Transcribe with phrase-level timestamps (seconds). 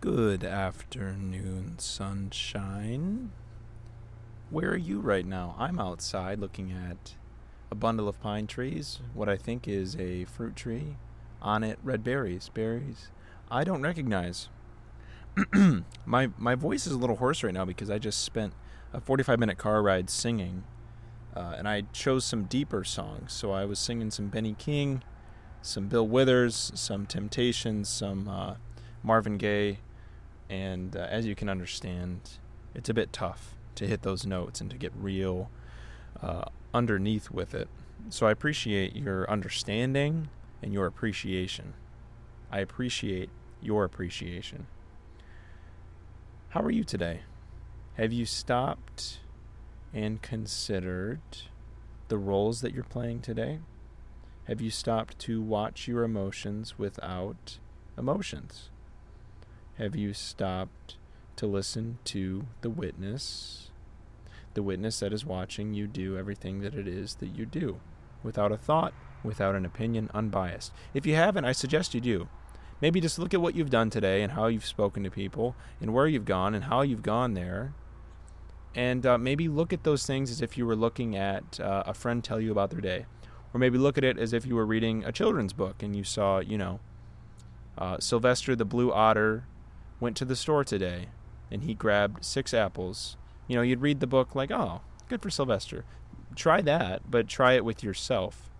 [0.00, 3.32] Good afternoon, sunshine.
[4.48, 5.54] Where are you right now?
[5.58, 7.16] I'm outside looking at
[7.70, 10.96] a bundle of pine trees, what I think is a fruit tree.
[11.42, 12.48] On it, red berries.
[12.48, 13.10] Berries
[13.50, 14.48] I don't recognize.
[16.06, 18.54] my my voice is a little hoarse right now because I just spent
[18.94, 20.64] a 45 minute car ride singing,
[21.36, 23.34] uh, and I chose some deeper songs.
[23.34, 25.02] So I was singing some Benny King,
[25.60, 28.54] some Bill Withers, some Temptations, some uh,
[29.02, 29.80] Marvin Gaye,
[30.50, 32.18] and uh, as you can understand,
[32.74, 35.48] it's a bit tough to hit those notes and to get real
[36.20, 37.68] uh, underneath with it.
[38.08, 40.28] So I appreciate your understanding
[40.60, 41.74] and your appreciation.
[42.50, 43.30] I appreciate
[43.62, 44.66] your appreciation.
[46.50, 47.20] How are you today?
[47.94, 49.20] Have you stopped
[49.94, 51.20] and considered
[52.08, 53.60] the roles that you're playing today?
[54.44, 57.58] Have you stopped to watch your emotions without
[57.96, 58.70] emotions?
[59.80, 60.96] Have you stopped
[61.36, 63.70] to listen to the witness,
[64.52, 67.80] the witness that is watching you do everything that it is that you do,
[68.22, 68.92] without a thought,
[69.24, 70.74] without an opinion, unbiased?
[70.92, 72.28] If you haven't, I suggest you do.
[72.82, 75.94] Maybe just look at what you've done today and how you've spoken to people and
[75.94, 77.72] where you've gone and how you've gone there.
[78.74, 81.94] And uh, maybe look at those things as if you were looking at uh, a
[81.94, 83.06] friend tell you about their day.
[83.54, 86.04] Or maybe look at it as if you were reading a children's book and you
[86.04, 86.80] saw, you know,
[87.78, 89.44] uh, Sylvester the Blue Otter
[90.00, 91.06] went to the store today
[91.50, 93.16] and he grabbed six apples.
[93.46, 95.84] You know, you'd read the book like, oh, good for Sylvester.
[96.34, 98.50] Try that, but try it with yourself.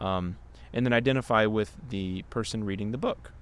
[0.00, 0.36] Um,
[0.72, 3.32] and then identify with the person reading the book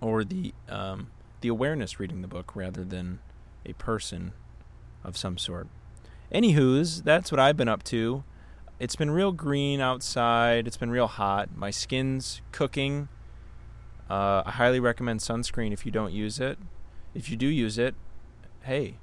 [0.00, 1.08] or the um,
[1.40, 3.20] the awareness reading the book rather than
[3.64, 4.32] a person
[5.04, 5.68] of some sort.
[6.32, 8.24] Anywho's, that's what I've been up to.
[8.78, 10.66] It's been real green outside.
[10.66, 11.50] It's been real hot.
[11.54, 13.08] My skin's cooking.
[14.08, 16.58] Uh, I highly recommend sunscreen if you don't use it.
[17.14, 17.94] If you do use it,
[18.62, 18.98] hey,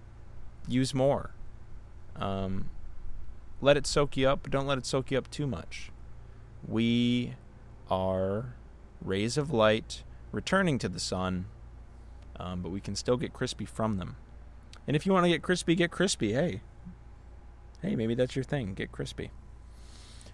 [0.68, 1.32] use more.
[2.16, 2.70] Um,
[3.62, 5.92] let it soak you up, but don't let it soak you up too much.
[6.68, 7.36] We
[7.90, 8.56] are
[9.02, 11.46] rays of light returning to the sun,
[12.38, 14.16] um, but we can still get crispy from them.
[14.88, 16.34] And if you want to get crispy, get crispy.
[16.34, 16.62] Hey,
[17.82, 18.74] hey, maybe that's your thing.
[18.74, 19.32] Get crispy.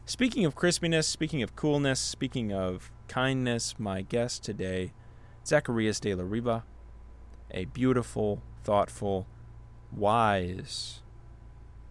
[0.06, 4.94] Speaking of crispiness, speaking of coolness, speaking of kindness, my guest today,
[5.44, 6.64] Zacarías de la Riva,
[7.52, 9.28] a beautiful, thoughtful,
[9.92, 11.02] wise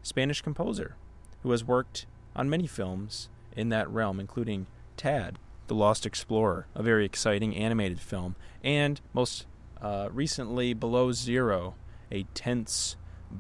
[0.02, 0.94] Spanish composer
[1.42, 2.06] who has worked
[2.36, 8.00] on many films in that realm, including Tad, the Lost Explorer, a very exciting animated
[8.00, 9.46] film, and most
[9.82, 11.74] uh, recently Below Zero,
[12.12, 12.96] a tense,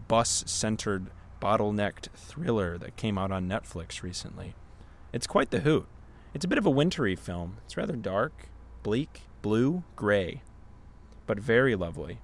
[0.08, 1.06] bus centered,
[1.40, 4.54] bottlenecked thriller that came out on Netflix recently.
[5.12, 5.86] It's quite the hoot.
[6.34, 7.58] It's a bit of a wintry film.
[7.64, 8.48] It's rather dark,
[8.82, 10.42] bleak, blue, gray,
[11.26, 12.18] but very lovely.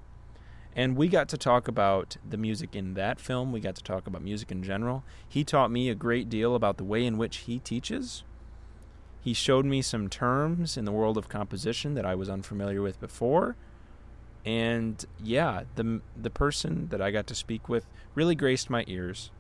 [0.77, 3.53] And we got to talk about the music in that film.
[3.53, 5.05] We got to talk about music in general.
[5.29, 8.25] He taught me a great deal about the way in which he teaches
[9.25, 13.01] he showed me some terms in the world of composition that I was unfamiliar with
[13.01, 13.57] before.
[14.45, 19.31] And yeah, the the person that I got to speak with really graced my ears,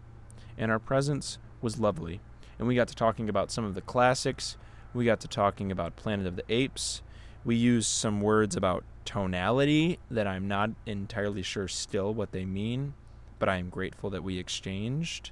[0.56, 2.22] and our presence was lovely.
[2.59, 4.56] And we got to talking about some of the classics.
[4.92, 7.03] We got to talking about Planet of the Apes.
[7.44, 12.94] We used some words about tonality that I'm not entirely sure still what they mean,
[13.38, 15.31] but I am grateful that we exchanged.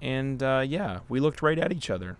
[0.00, 2.16] And uh, yeah, we looked right at each other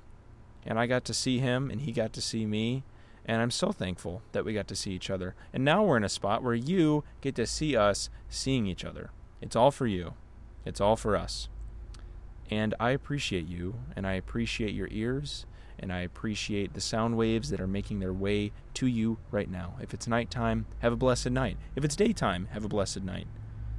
[0.64, 2.84] and I got to see him and he got to see me.
[3.24, 5.34] And I'm so thankful that we got to see each other.
[5.52, 9.10] And now we're in a spot where you get to see us seeing each other.
[9.40, 10.14] It's all for you,
[10.64, 11.48] it's all for us.
[12.52, 15.46] And I appreciate you, and I appreciate your ears,
[15.78, 19.76] and I appreciate the sound waves that are making their way to you right now.
[19.80, 21.56] If it's nighttime, have a blessed night.
[21.76, 23.26] If it's daytime, have a blessed night.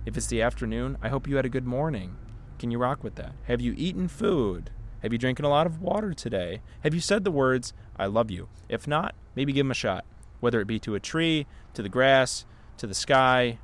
[0.08, 2.16] If it's the afternoon, I hope you had a good morning.
[2.58, 3.34] Can you rock with that?
[3.44, 4.72] Have you eaten food?
[5.04, 6.62] Have you drinking a lot of water today?
[6.82, 8.50] Have you said the words, I love you?
[8.70, 10.04] If not, maybe give them a shot,
[10.40, 11.46] whether it be to a tree,
[11.76, 12.48] to the grass,
[12.78, 13.60] to the sky,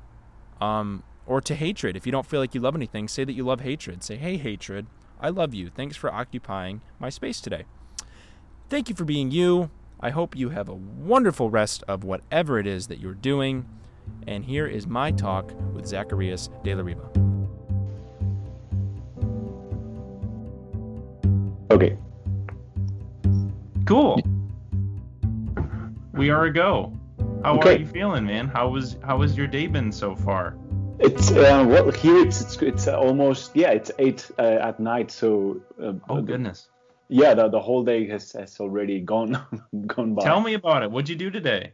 [0.60, 1.96] um, or to hatred.
[1.96, 4.04] If you don't feel like you love anything, say that you love hatred.
[4.04, 4.86] Say, hey, hatred,
[5.20, 5.68] I love you.
[5.68, 7.64] Thanks for occupying my space today.
[8.68, 9.70] Thank you for being you.
[10.00, 13.66] I hope you have a wonderful rest of whatever it is that you're doing.
[14.26, 17.08] And here is my talk with Zacarías de la Riva.
[21.70, 21.96] Okay.
[23.86, 24.20] Cool.
[26.14, 26.92] We are a go.
[27.42, 27.76] How Okay.
[27.76, 28.48] are you feeling, man?
[28.48, 30.56] How was how was your day been so far?
[31.02, 35.60] It's uh, well here it's it's it's almost yeah it's eight uh, at night so
[35.82, 36.68] uh, Oh the- goodness.
[37.08, 39.32] yeah the, the whole day has, has already gone
[39.86, 40.22] gone by.
[40.24, 40.90] Tell me about it.
[40.90, 41.72] What'd you do today?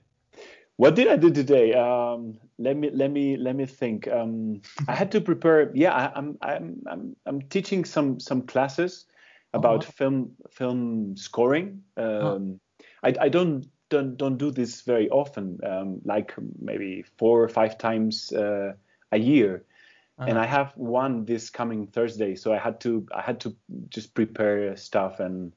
[0.76, 1.72] What did I do today?
[1.74, 4.06] Um, let me let me let me think.
[4.08, 5.72] Um, I had to prepare.
[5.74, 9.06] Yeah, I, I'm I'm I'm I'm teaching some some classes
[9.54, 9.90] about wow.
[9.90, 11.82] film film scoring.
[11.96, 12.36] Oh.
[12.36, 12.60] Um,
[13.02, 15.58] I I don't don't don't do this very often.
[15.64, 18.74] Um, like maybe four or five times uh,
[19.12, 19.64] a year.
[20.18, 20.40] And Uh-huh.
[20.40, 23.54] I have one this coming Thursday, so I had to I had to
[23.90, 25.52] just prepare stuff and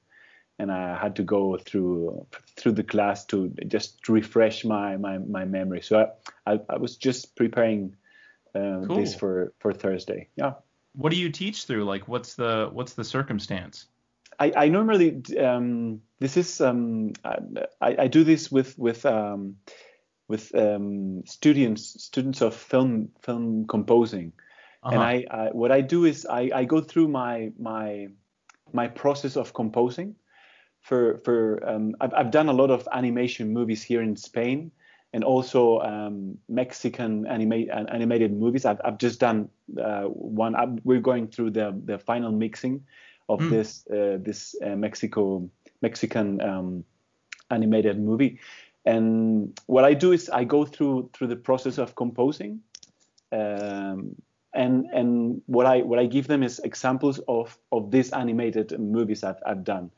[0.59, 5.45] and I had to go through through the class to just refresh my my, my
[5.45, 5.81] memory.
[5.81, 5.99] So
[6.45, 7.95] I, I, I was just preparing
[8.53, 10.27] uh, this for for Thursday.
[10.35, 10.53] Yeah.
[10.93, 11.85] What do you teach through?
[11.85, 13.87] Like, what's the what's the circumstance?
[14.39, 19.55] I, I normally um, this is um, I, I do this with with um,
[20.29, 24.31] with um, students students of film film composing,
[24.89, 25.03] and Uh-huh.
[25.03, 28.07] I, I what I do is I, I go through my my
[28.71, 30.15] my process of composing.
[30.81, 34.71] For for um, I've I've done a lot of animation movies here in Spain,
[35.13, 38.65] and also um, Mexican anima- animated movies.
[38.65, 40.55] I've I've just done uh, one.
[40.55, 42.85] I'm, we're going through the the final mixing
[43.27, 43.49] of Mm.
[43.49, 45.49] this uh, this uh, Mexico
[45.81, 46.85] Mexican um,
[47.49, 48.39] animated movie.
[48.85, 52.61] And what I do is I go through through the process of composing,
[53.31, 54.15] um,
[54.53, 59.23] and and what I what I give them is examples of of these animated movies
[59.23, 59.91] I've I've done.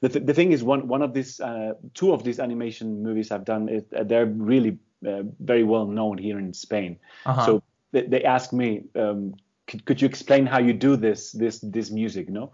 [0.00, 3.30] The, th- the thing is one one of these uh, two of these animation movies
[3.30, 6.98] I've done is uh, they're really uh, very well known here in Spain.
[7.24, 7.46] Uh-huh.
[7.46, 7.62] So
[7.92, 9.34] they, they ask me, um,
[9.66, 12.52] could, could you explain how you do this this this music, know?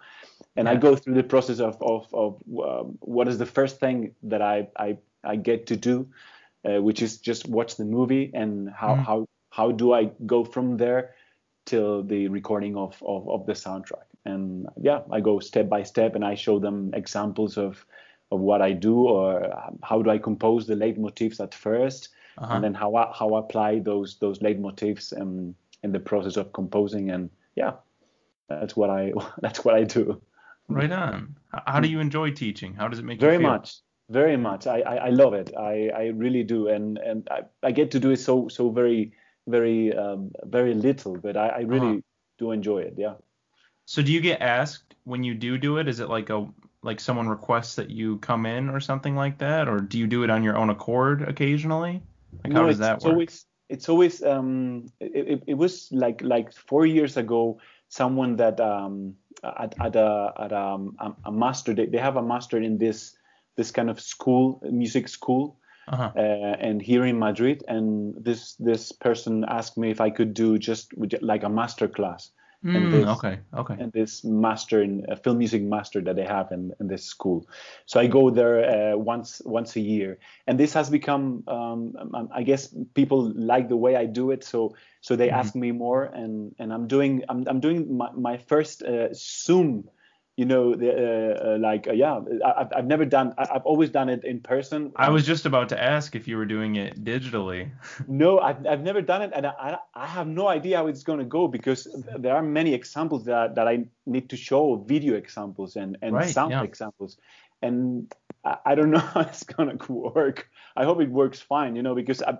[0.56, 4.14] And I go through the process of of, of um, what is the first thing
[4.23, 6.08] that I I, I get to do,
[6.64, 9.04] uh, which is just watch the movie and how Mhm.
[9.04, 11.14] how how do I go from there
[11.66, 14.06] till the recording of, of of the soundtrack.
[14.24, 17.84] And yeah, I go step by step and I show them examples of
[18.30, 19.52] of what I do or
[19.82, 22.08] how do I compose the leitmotifs at 1st
[22.38, 22.54] Uh-huh.
[22.54, 26.52] and then how I, how I apply those those leitmotifs um, in the process of
[26.52, 27.72] composing and yeah
[28.48, 30.20] that's what I that's what I do
[30.69, 31.36] Right on.
[31.66, 32.72] How do you enjoy teaching?
[32.74, 33.50] How does it make you very feel?
[33.50, 37.42] much very much I, I, I love it I, I really do and and I,
[37.62, 39.12] I get to do it so so very
[39.48, 42.00] very um, very little but I, I really Uh-huh.
[42.38, 43.14] do enjoy it yeah
[43.86, 45.88] So do you get asked when you do do it?
[45.88, 46.48] Is it like a
[46.82, 50.24] like someone requests that you come in or something like that, or do you do
[50.24, 52.02] it on your own accord occasionally?
[52.44, 53.06] Like how No, does it's, that it's work?
[53.06, 58.60] always it's always um it, it, it was like like four years ago someone that
[58.60, 59.14] um
[59.44, 63.16] at, at a at um, a, a master they, they have a master in this
[63.56, 65.56] this kind of school music school
[65.88, 66.12] Uh-huh.
[66.16, 66.20] uh,
[66.69, 70.93] and here in Madrid and this this person asked me if I could do just
[71.22, 72.31] like a master class
[72.75, 73.38] and Mm, this- okay.
[73.54, 73.75] Okay.
[73.78, 77.46] and this master in uh, film music master that they have in, in this school.
[77.87, 82.28] So I go there uh, once once a year, and this has become, um, um,
[82.34, 85.34] I guess, people like the way I do it, so so they Mhm.
[85.38, 89.88] ask me more, and and I'm doing I'm I'm doing my, my first uh, Zoom.
[90.37, 93.34] You know, the, uh, uh, like uh, yeah, I, I've I've never done.
[93.37, 94.93] I, I've always done it in person.
[94.96, 97.70] I was just about to ask if you were doing it digitally.
[98.08, 101.19] No, I've, I've never done it, and I, I have no idea how it's going
[101.19, 101.87] to go because
[102.19, 106.32] there are many examples that, that I need to show, video examples and, and Right,
[106.32, 106.62] sound yeah.
[106.62, 107.19] examples,
[107.61, 108.12] and
[108.44, 110.49] I, I don't know how it's going to work.
[110.76, 112.38] I hope it works fine, you know, because I,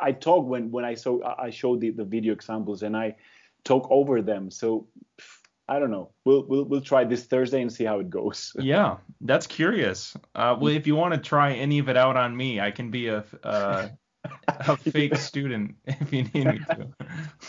[0.00, 3.16] I, talk when, when I saw I show the, the video examples and I
[3.64, 4.50] talk over them.
[4.50, 4.86] So
[5.68, 6.12] I don't know.
[6.24, 8.52] We'll we'll we'll try this Thursday and see how it goes.
[8.60, 10.16] Yeah, that's curious.
[10.34, 12.90] Uh, well, if you want to try any of it out on me, I can
[12.90, 13.88] be a uh,
[14.46, 16.88] a fake student if you need me to.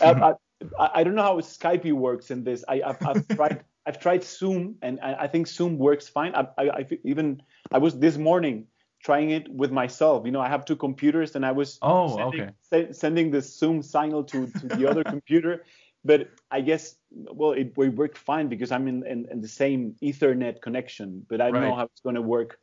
[0.02, 0.34] I,
[0.78, 2.64] I, I don't know how Skype works in this.
[2.68, 6.34] I, I've, I've tried I've tried Zoom and I, I think Zoom works fine.
[6.34, 8.66] I, I, I even I was this morning
[9.02, 10.26] trying it with myself.
[10.26, 12.50] You know, I have two computers and I was Oh, sending, okay.
[12.70, 15.64] se- sending the Zoom signal to, to the other computer.
[16.04, 19.96] But I guess well it, it worked fine because I'm in, in, in the same
[20.02, 21.26] Ethernet connection.
[21.28, 22.58] But I don't know how it's going to work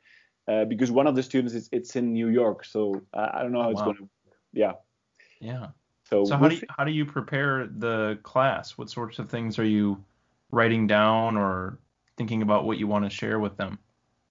[0.48, 3.52] uh, because one of the students is it's in New York, so uh, I don't
[3.52, 3.86] know how Oh, it's wow.
[3.86, 4.10] going to.
[4.54, 4.74] Yeah.
[5.40, 5.68] Yeah.
[6.10, 8.78] So, So how do you, how do you prepare the class?
[8.78, 10.04] What sorts of things are you
[10.52, 11.80] writing down or
[12.16, 13.78] thinking about what you want to share with them?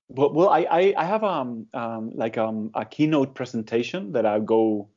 [0.09, 4.39] Well, well, I, I, I have um, um like um a keynote presentation that I
[4.41, 4.89] go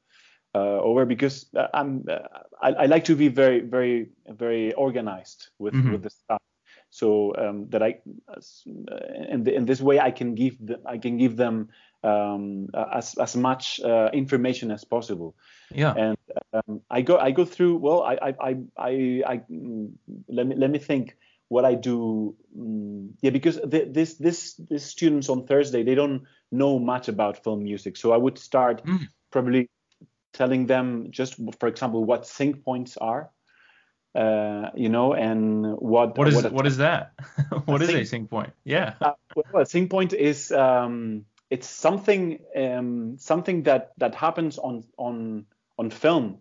[0.55, 2.19] uh, over because uh, I'm uh,
[2.61, 5.91] I, I like to be very very very organized with Mhm.
[5.91, 6.41] with the stuff.
[6.91, 8.41] So um, that I uh,
[9.29, 11.69] in, the, in this way I can give the, I can give them
[12.03, 15.35] um, as as much uh, information as possible
[15.75, 15.93] Yeah.
[15.95, 16.17] and
[16.53, 19.41] um, I go I go through well I I I, I, I
[20.27, 21.15] let me let me think
[21.49, 26.23] what I do mm, yeah because th this this this students on Thursday they don't
[26.51, 29.07] know much about film music so I would start Mm.
[29.31, 29.69] probably
[30.39, 33.29] telling them just, for example, what sync points are,
[34.15, 37.11] uh, you know, and what What is what a- what is that?
[37.65, 38.53] what is a sync- sync point?
[38.63, 38.93] Yeah.
[39.01, 44.83] uh, well, a sync point is um, it's something um, something that that happens on
[44.97, 45.45] on
[45.77, 46.37] on film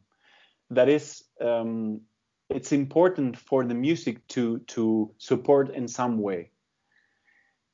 [0.71, 2.03] that is um,
[2.49, 6.53] it's important for the music to to support in some way.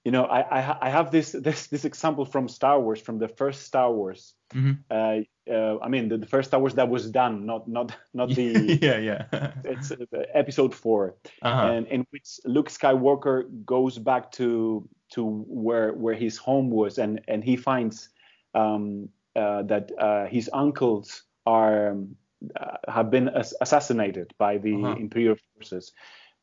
[0.05, 3.29] You know, I I, I have this this this example from Star Wars from the
[3.29, 4.35] first Star Wars.
[4.55, 4.79] Mhm.
[4.91, 5.21] Uh,
[5.51, 8.79] uh, I mean, the, the first Star Wars that was done, not not not the
[8.83, 9.25] yeah, yeah.
[9.65, 9.97] it's uh,
[10.35, 11.67] episode four Uh-huh.
[11.67, 17.21] and in which Luke Skywalker goes back to to where where his home was, and
[17.29, 18.11] and he finds
[18.55, 22.17] um, uh, that uh, his uncles are um,
[22.61, 24.97] uh, have been ass- assassinated by the Uh-huh.
[25.01, 25.93] Imperial forces,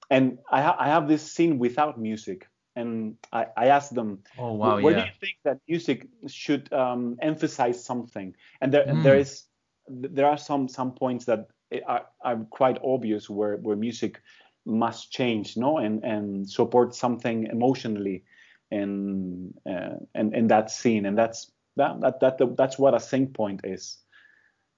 [0.09, 2.47] and I ha- I have this scene without music,
[2.81, 7.17] and I, I asked them oh wow, where do you think that music should um,
[7.21, 8.35] emphasize something?
[8.61, 9.03] And there, Mm.
[9.03, 9.43] there is,
[9.87, 11.47] there are some some points that
[11.87, 14.21] are, are quite obvious where, where music
[14.65, 18.23] must change, no, and and support something emotionally,
[18.71, 23.33] in uh, and in that scene, and that's that that, that that's what a sync
[23.33, 23.97] point is.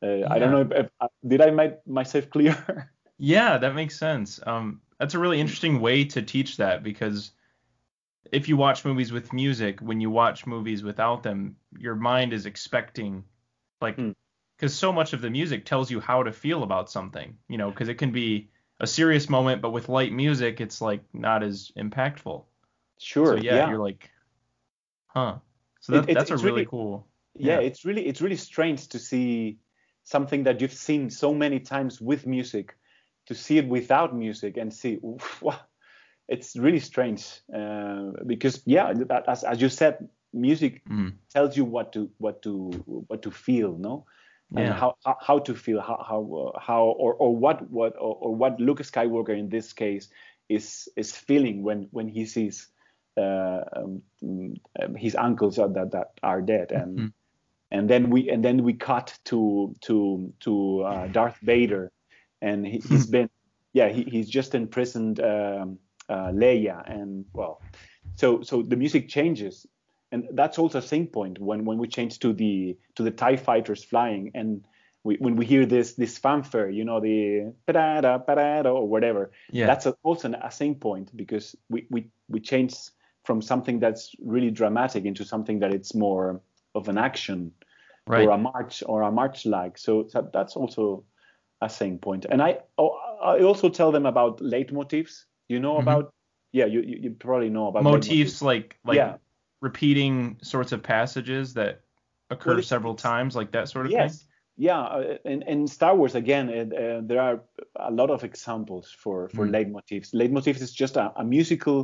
[0.01, 2.55] Uh, I don't know if, if did I make myself clear.
[3.17, 4.39] Yeah, that makes sense.
[4.45, 7.31] Um, that's a really interesting way to teach that because
[8.33, 12.45] if you watch movies with music, when you watch movies without them, your mind is
[12.45, 13.23] expecting,
[13.81, 14.11] like, Hmm.
[14.57, 17.69] because so much of the music tells you how to feel about something, you know,
[17.69, 18.49] because it can be
[18.79, 22.45] a serious moment, but with light music, it's like not as impactful.
[22.99, 23.37] sure.
[23.37, 24.09] so yeah, you're like,
[25.07, 25.37] huh.
[25.81, 27.07] So that, it- that's a it's really, really- cool.
[27.35, 27.67] yeah, Yeah.
[27.67, 29.57] it's really it's really strange to see
[30.03, 32.75] something that you've seen so many times with music
[33.27, 34.99] to see it without music and see
[35.41, 35.59] wow,
[36.33, 37.23] it's really strange
[37.59, 39.95] uh, because yeah that- as, as you said
[40.33, 41.13] music Mm.
[41.33, 42.51] tells you what to what to
[43.09, 44.05] what to feel no
[44.55, 44.79] and Yeah.
[44.81, 46.19] how, how how to feel how how
[46.67, 50.09] how or, or what what or, or what Luke Skywalker in this case
[50.49, 52.67] is is feeling when when he sees
[53.17, 57.13] uh, um, um, his uncles are, that that are dead and Mhm.
[57.71, 61.91] and then we and then we cut to to to uh, Darth Vader
[62.41, 63.29] and he, he's been
[63.73, 65.79] yeah he, he's just imprisoned um,
[66.09, 67.61] uh, Leia and well
[68.15, 69.65] so so the music changes
[70.11, 73.37] and that's also a sync point when when we change to the to the Tie
[73.37, 74.65] fighters flying and
[75.03, 79.67] we, when we hear this this fanfare you know the pa-da-da, pa-da-da, or whatever Yeah.
[79.67, 82.75] that's a, also a sync point because we, we we change
[83.25, 86.41] from something that's really dramatic into something that it's more
[86.75, 87.51] of an action
[88.07, 88.27] right.
[88.27, 91.03] or a march or a march like so that, that's also
[91.61, 92.91] a sync point and i oh,
[93.23, 95.83] i also tell them about leitmotifs you know Mhm.
[95.85, 96.05] about
[96.51, 99.17] yeah you, you probably know about motifs like like Yeah.
[99.61, 101.81] repeating sorts of passages that
[102.29, 104.27] occur Well, several times, like that sort of yes thing.
[104.67, 107.37] yeah uh, in, in star wars again uh, there are
[107.89, 109.51] a lot of examples for for Mm.
[109.55, 111.77] leitmotifs leitmotifs is just a, a musical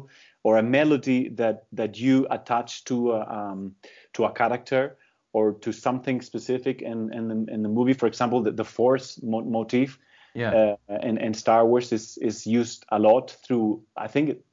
[0.43, 3.75] or a melody that that you attach to a, um,
[4.13, 4.97] to a character
[5.33, 9.19] or to something specific in in the, in the movie for example the, the force
[9.23, 9.99] mo- motif
[10.35, 10.51] Yeah.
[10.53, 14.45] uh, and, and Star Wars is is used a lot through I think it,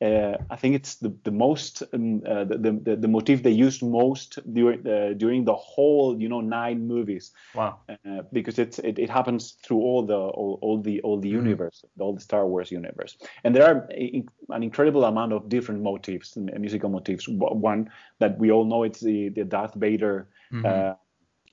[0.00, 3.82] uh, I think it's the the most um, uh, the, the the motif they used
[3.82, 7.80] most during uh, during the whole you know nine movies wow.
[7.88, 11.44] uh, because it's it, it happens through all the all, all the all the Mhm.
[11.44, 15.82] universe all the Star Wars universe and there are in, an incredible amount of different
[15.82, 20.96] motifs musical motifs one that we all know it's the the Darth Vader Mhm.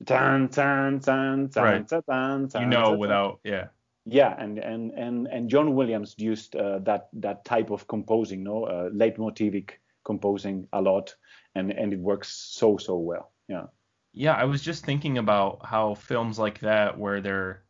[0.04, 1.88] Tan, tan, tan, tan, Right.
[1.88, 3.68] tan, tan, you know, without yeah.
[4.04, 8.64] yeah, and and and and John Williams used uh, that that type of composing, no,
[8.64, 9.70] uh, leitmotivic
[10.04, 11.14] composing a lot,
[11.54, 13.32] and and it works so so well.
[13.48, 13.66] Yeah.
[14.14, 17.62] Yeah, I was just thinking about how films like that, where they're,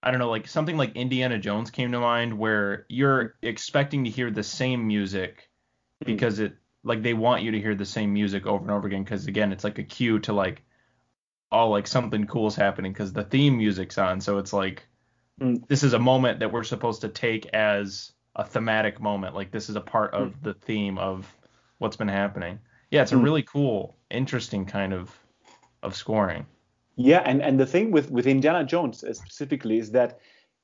[0.00, 4.10] I don't know, like something like Indiana Jones came to mind, where you're expecting to
[4.10, 5.50] hear the same music
[6.04, 6.06] Mhm.
[6.06, 9.02] because it, like, they want you to hear the same music over and over again,
[9.02, 10.62] because again, it's like a cue to like,
[11.52, 14.86] oh, like something cool is happening because the theme music's on, so it's like,
[15.40, 15.66] Mm.
[15.68, 19.68] this is a moment that we're supposed to take as a thematic moment, like this
[19.68, 20.42] is a part of Mm.
[20.42, 21.30] the theme of
[21.78, 22.58] what's been happening.
[22.90, 23.24] Yeah, it's a Mm.
[23.24, 25.18] really cool, interesting kind of
[25.82, 26.46] of scoring.
[26.96, 30.18] Yeah, and and the thing with with Indiana Jones specifically is that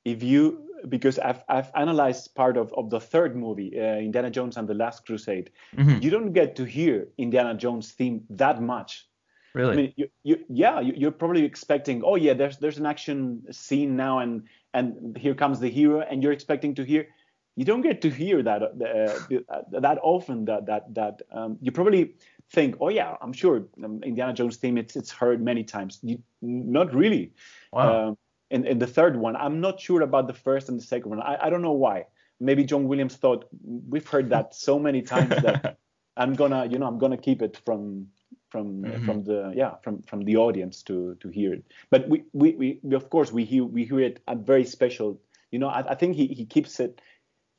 [0.04, 4.56] if you because I've I've analyzed part of of the third movie, uh, Indiana Jones
[4.56, 6.02] and the Last Crusade, Mhm.
[6.02, 9.06] you don't get to hear Indiana Jones theme that much.
[9.54, 9.72] Really?
[9.72, 13.42] I mean, you, you, yeah, you, you're probably expecting, oh yeah, there's there's an action
[13.50, 17.06] scene now, and and here comes the hero, and you're expecting to hear.
[17.54, 20.46] You don't get to hear that uh, uh, that often.
[20.46, 22.14] That that that um, you probably
[22.50, 26.00] think, oh yeah, I'm sure um, Indiana Jones theme it's it's heard many times.
[26.02, 27.32] You, not really.
[27.72, 28.08] Wow.
[28.08, 28.18] Um,
[28.50, 31.20] and, and the third one, I'm not sure about the first and the second one.
[31.20, 32.04] I, I don't know why.
[32.38, 35.78] Maybe John Williams thought we've heard that so many times that
[36.16, 38.08] I'm gonna, you know, I'm gonna keep it from
[38.52, 39.04] from Mhm.
[39.06, 41.64] from the yeah from from the audience to to hear it.
[41.90, 45.18] But we we, we, of course we hear we hear it at very special.
[45.50, 47.00] You know, I, I think he, he keeps it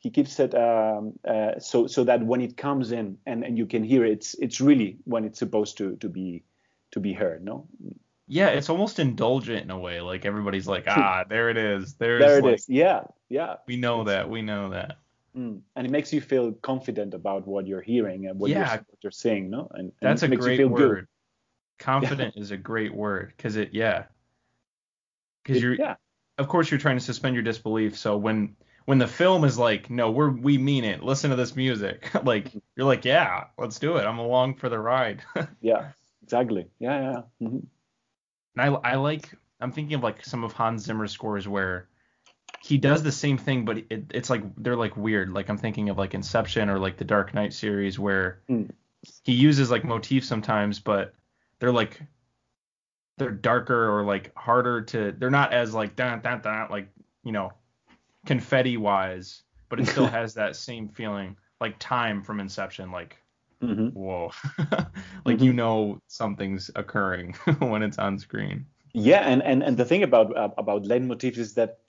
[0.03, 3.65] he keeps it um, uh, so so that when it comes in and, and you
[3.65, 6.43] can hear it, it's it's really when it's supposed to to be
[6.91, 7.43] to be heard.
[7.43, 7.67] No,
[8.27, 10.01] yeah, it's almost indulgent in a way.
[10.01, 11.95] Like everybody's like, ah, there it is.
[11.95, 12.69] There's there it like, is.
[12.69, 13.55] Yeah, yeah.
[13.67, 14.29] We know that.
[14.29, 14.97] We know that.
[15.35, 15.61] Mm.
[15.75, 18.59] And it makes you feel confident about what you're hearing and what, Yeah.
[18.59, 19.67] you're, what you're saying, no?
[19.73, 20.79] And, and That's it a makes you great feel word.
[20.79, 21.07] good.
[21.79, 24.05] Confident is a great word because it, yeah.
[25.43, 25.95] Because you're, yeah,
[26.37, 27.97] of course, you're trying to suspend your disbelief.
[27.97, 31.03] So when when the film is like, no, we're we mean it.
[31.03, 32.09] Listen to this music.
[32.23, 34.05] like you're like, yeah, let's do it.
[34.05, 35.23] I'm along for the ride.
[35.61, 35.89] yeah,
[36.21, 36.67] exactly.
[36.79, 37.01] Yeah,
[37.39, 37.47] yeah.
[37.47, 37.57] hmm
[38.55, 41.89] And I I like I'm thinking of like some of Hans Zimmer's scores where
[42.63, 45.29] he does the same thing, but it, it's like they're like weird.
[45.33, 48.71] Like I'm thinking of like Inception or like the Dark Knight series where Mm.
[49.23, 51.13] he uses like motifs sometimes, but
[51.59, 52.01] they're like
[53.17, 55.11] they're darker or like harder to.
[55.11, 56.87] They're not as like dun dun dun like
[57.23, 57.51] you know
[58.25, 62.91] confetti wise, but it still has that same feeling like time from Inception.
[62.91, 63.17] Like
[63.61, 64.31] hmm whoa,
[65.25, 68.65] like you know something's occurring when it's on screen.
[68.93, 71.79] Yeah, and, and and the thing about uh, about leitmotifs is that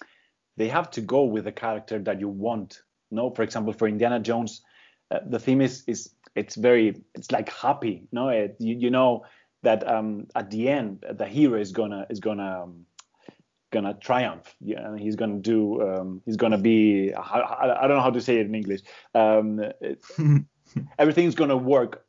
[0.57, 2.83] they have to go with the character that you want.
[3.11, 4.63] No, for example, for Indiana Jones,
[5.11, 8.07] uh, the theme is is it's very it's like happy.
[8.13, 9.25] No, it, you, you know
[9.63, 12.87] that um, at the end the hero is gonna is gonna um,
[13.75, 14.55] gonna triumph.
[14.61, 15.83] Yeah, he's gonna do.
[15.83, 17.13] Um, he's gonna be.
[17.13, 18.81] I, I don't know how to say it in English.
[19.15, 20.05] Um, it,
[20.99, 22.05] everything's gonna work.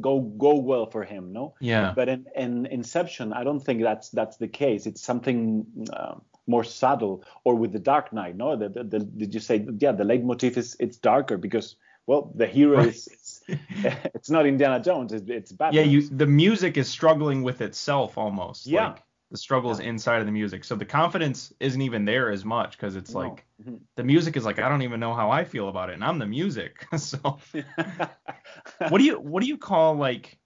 [0.00, 1.32] Go go well for him.
[1.32, 1.54] No.
[1.60, 1.92] yeah.
[1.94, 4.86] But in, in Inception, I don't think that's that's the case.
[4.86, 7.24] It's something uh, more subtle.
[7.44, 8.56] Or with the Dark Knight, no?
[8.56, 9.92] The, the, the, did you say yeah?
[9.92, 11.76] The leitmotif is it's darker because
[12.06, 12.88] well, the hero Right.
[12.88, 13.42] is it's,
[14.14, 15.12] it's not Indiana Jones.
[15.12, 15.84] It's, it's Batman.
[15.84, 18.66] Yeah, you the music is struggling with itself almost.
[18.66, 18.88] Yeah.
[18.88, 20.62] Like the struggle is inside of the music.
[20.64, 23.20] So the confidence isn't even there as much because it's No.
[23.20, 23.80] like Mhm.
[23.96, 26.18] the music is like I don't even know how I feel about it, and I'm
[26.18, 26.86] the music.
[26.98, 27.18] so
[28.88, 30.38] what do you what do you call like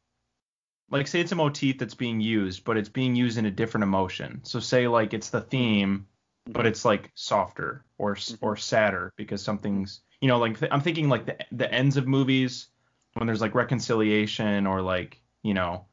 [0.91, 3.83] like say it's a motif that's being used, but it's being used in a different
[3.83, 4.41] emotion.
[4.45, 6.07] So say like it's the theme,
[6.47, 6.67] but mm-hmm.
[6.69, 8.59] it's like softer or or mm-hmm.
[8.59, 12.69] sadder because something's you know like th- I'm thinking like the the ends of movies
[13.15, 15.87] when there's like reconciliation or like you know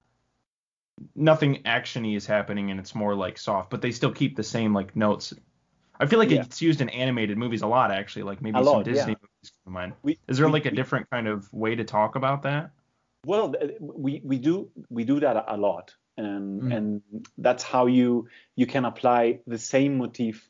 [1.16, 4.74] nothing actiony is happening and it's more like soft, but they still keep the same
[4.74, 5.34] like notes.
[6.00, 6.42] I feel like Yeah.
[6.42, 9.18] it's used in animated movies a lot actually, like maybe A some lot, Disney yeah.
[9.22, 9.94] movies come to mind.
[10.04, 12.72] We- Is there we- like a we- different kind of way to talk about that?
[13.26, 16.72] Well, we we do we do that a lot, and Mm.
[16.72, 17.02] and
[17.38, 20.50] that's how you you can apply the same motif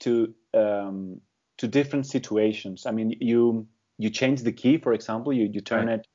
[0.00, 1.20] to um,
[1.58, 2.86] to different situations.
[2.86, 6.00] I mean, you you change the key, for example, you you turn Right.
[6.00, 6.08] it,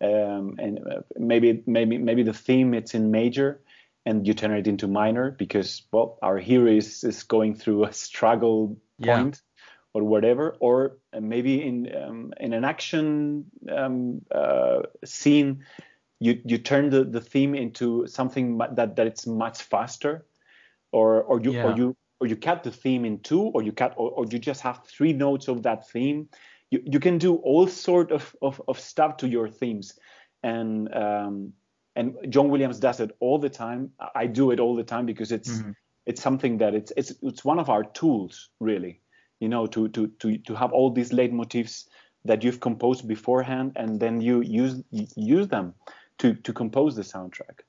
[0.00, 3.60] um, and uh, maybe maybe maybe the theme it's in major,
[4.06, 7.92] and you turn it into minor because well, our hero is is going through a
[8.06, 9.16] struggle Yeah.
[9.16, 9.42] point
[9.94, 15.64] or whatever, or uh, maybe in um, in an action um, uh, scene,
[16.20, 20.26] you you turn the, the theme into something that that it's much faster,
[20.92, 21.64] or or you Yeah.
[21.64, 24.38] or you or you cut the theme in two, or you cut or, or you
[24.38, 26.28] just have three notes of that theme.
[26.70, 29.98] You you can do all sort of of, of stuff to your themes,
[30.42, 31.52] and um,
[31.96, 33.92] and John Williams does it all the time.
[34.14, 35.74] I do it all the time because it's Mhm.
[36.06, 39.00] it's something that it's it's it's one of our tools really
[39.40, 41.86] you know to to to to have all these leitmotifs
[42.24, 45.74] that you've composed beforehand and then you use you use them
[46.18, 47.60] to to compose the soundtrack.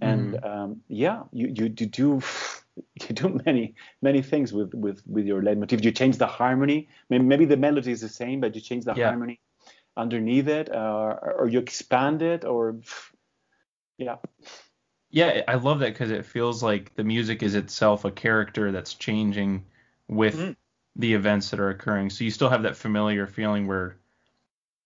[0.00, 2.20] And um, yeah you, you you do
[3.02, 5.84] you do many many things with with with your leitmotif.
[5.84, 6.88] You change the harmony.
[7.10, 9.04] Maybe, maybe the melody is the same but you change the Yeah.
[9.04, 9.40] harmony
[9.96, 12.78] underneath it uh, or you expand it or
[13.98, 14.16] yeah.
[15.10, 18.94] Yeah, I love that because it feels like the music is itself a character that's
[18.94, 19.64] changing
[20.08, 20.56] with Mhm.
[20.96, 22.10] The events that are occurring.
[22.10, 23.96] So you still have that familiar feeling where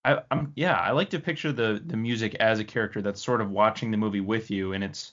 [0.05, 3.41] I, I'm yeah, I like to picture the the music as a character that's sort
[3.41, 5.13] of watching the movie with you, and it's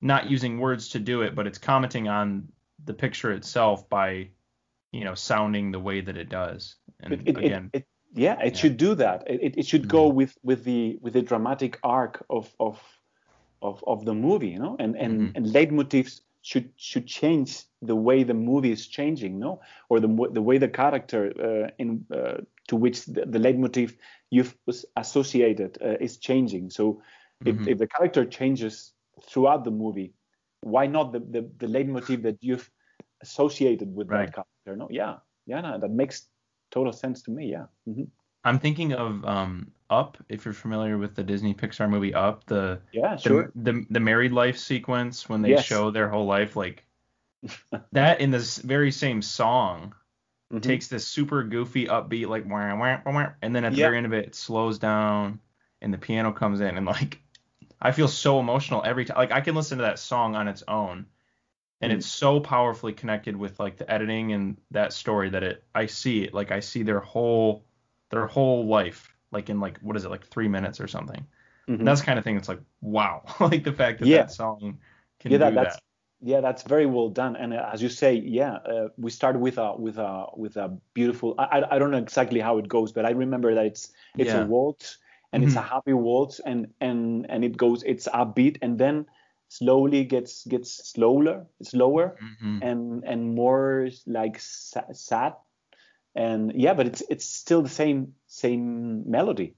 [0.00, 2.48] not using words to do it, but it's commenting on
[2.84, 4.28] the picture itself by
[4.90, 6.76] you know sounding the way that it does.
[7.00, 8.60] And it, it, again, it, yeah, it Yeah.
[8.60, 9.24] should do that.
[9.28, 12.80] It, it, should go with with the with the dramatic arc of of
[13.62, 15.36] of, of the movie, you know, and and, Mhm.
[15.36, 20.42] and leitmotifs should should change the way the movie is changing, no, or the the
[20.42, 23.96] way the character uh, in uh, to which the, the leitmotif
[24.30, 24.56] you've
[24.96, 26.70] associated uh, is changing.
[26.70, 27.02] So
[27.44, 27.68] If, Mhm.
[27.68, 28.94] if the character changes
[29.28, 30.14] throughout the movie,
[30.62, 32.70] why not the the, the leitmotiv that you've
[33.22, 34.30] associated with Right.
[34.30, 34.76] that character?
[34.76, 36.30] No, yeah, yeah, no, that makes
[36.70, 37.50] total sense to me.
[37.52, 37.66] Yeah.
[37.86, 38.08] hmm
[38.44, 42.80] I'm thinking of um Up, if you're familiar with the Disney Pixar movie Up, the
[42.92, 43.52] Yeah, the, sure.
[43.54, 45.66] the the married life sequence when they Yes.
[45.68, 46.86] show their whole life like
[47.92, 49.94] that in this very same song
[50.52, 50.62] Mhm.
[50.62, 53.86] takes this super goofy upbeat like wah, wah, wah, and then at the Yeah.
[53.86, 55.40] very end of it it slows down
[55.80, 57.20] and the piano comes in and like
[57.80, 60.62] I feel so emotional every time like I can listen to that song on its
[60.68, 61.06] own
[61.80, 61.96] and Mm.
[61.96, 66.24] it's so powerfully connected with like the editing and that story that it I see
[66.24, 67.64] it like I see their whole
[68.10, 71.26] their whole life like in like what is it like 3 minutes or something.
[71.68, 71.78] Mhm.
[71.80, 74.18] And that's the kind of thing it's like wow like the fact that Yeah.
[74.22, 74.78] that song
[75.20, 75.82] can yeah, that, do that's that.
[76.24, 77.36] Yeah, that's very well done.
[77.36, 80.68] And uh, as you say, yeah, uh, we start with a with a with a
[80.94, 81.34] beautiful.
[81.38, 84.38] I I- don't know exactly how it goes, but I remember that it's it's Yeah.
[84.38, 84.98] a waltz
[85.32, 85.62] and it's a Mhm.
[85.62, 89.06] happy waltz, and and and it goes it's upbeat, and then
[89.48, 92.62] slowly gets gets slower, slower, Mhm.
[92.62, 95.34] and and more like sad,
[96.14, 99.54] and yeah, but it's it's still the same same melody.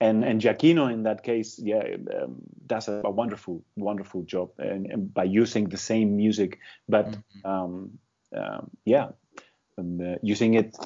[0.00, 1.82] And and Giacchino in that case, yeah,
[2.22, 6.58] um, does a, a wonderful wonderful job and, and by using the same music,
[6.88, 7.44] but Mhm.
[7.44, 7.98] um,
[8.36, 9.08] um, yeah,
[9.76, 10.76] and, uh, using it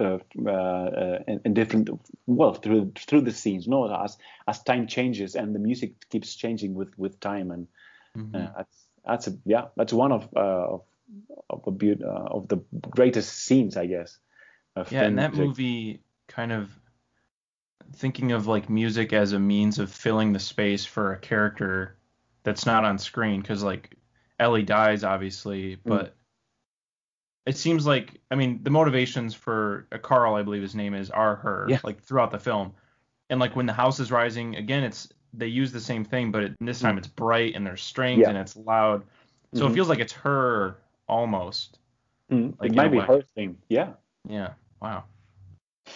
[0.00, 1.90] uh, uh, in, in different
[2.26, 6.74] well through through the scenes, no, as as time changes and the music keeps changing
[6.74, 7.68] with with time, and
[8.16, 8.34] Mhm.
[8.34, 10.82] uh, that's that's a yeah, that's one of uh, of
[11.50, 12.56] of the beaut- uh, of the
[12.90, 14.18] greatest scenes, I guess.
[14.90, 15.46] Yeah, and that music.
[15.48, 16.70] movie kind of
[17.94, 21.96] thinking of like music as a means of filling the space for a character
[22.42, 23.96] that's not on screen because like
[24.38, 25.08] Ellie dies Mm.
[25.08, 26.14] obviously, but
[27.46, 31.10] it seems like I mean the motivations for uh, Carl, I believe his name is,
[31.10, 31.78] are her Yeah.
[31.84, 32.74] like throughout the film,
[33.30, 36.42] and like when the house is rising again, it's they use the same thing, but
[36.44, 38.22] it, this time it's bright and there's strings Mm.
[38.22, 38.28] Yeah.
[38.30, 39.04] and it's loud,
[39.54, 39.74] so it Mhm.
[39.74, 41.78] feels like it's her almost.
[42.30, 43.06] Mm, like, it might be way.
[43.06, 43.92] her thing, yeah.
[44.28, 44.54] Yeah.
[44.80, 45.04] Wow.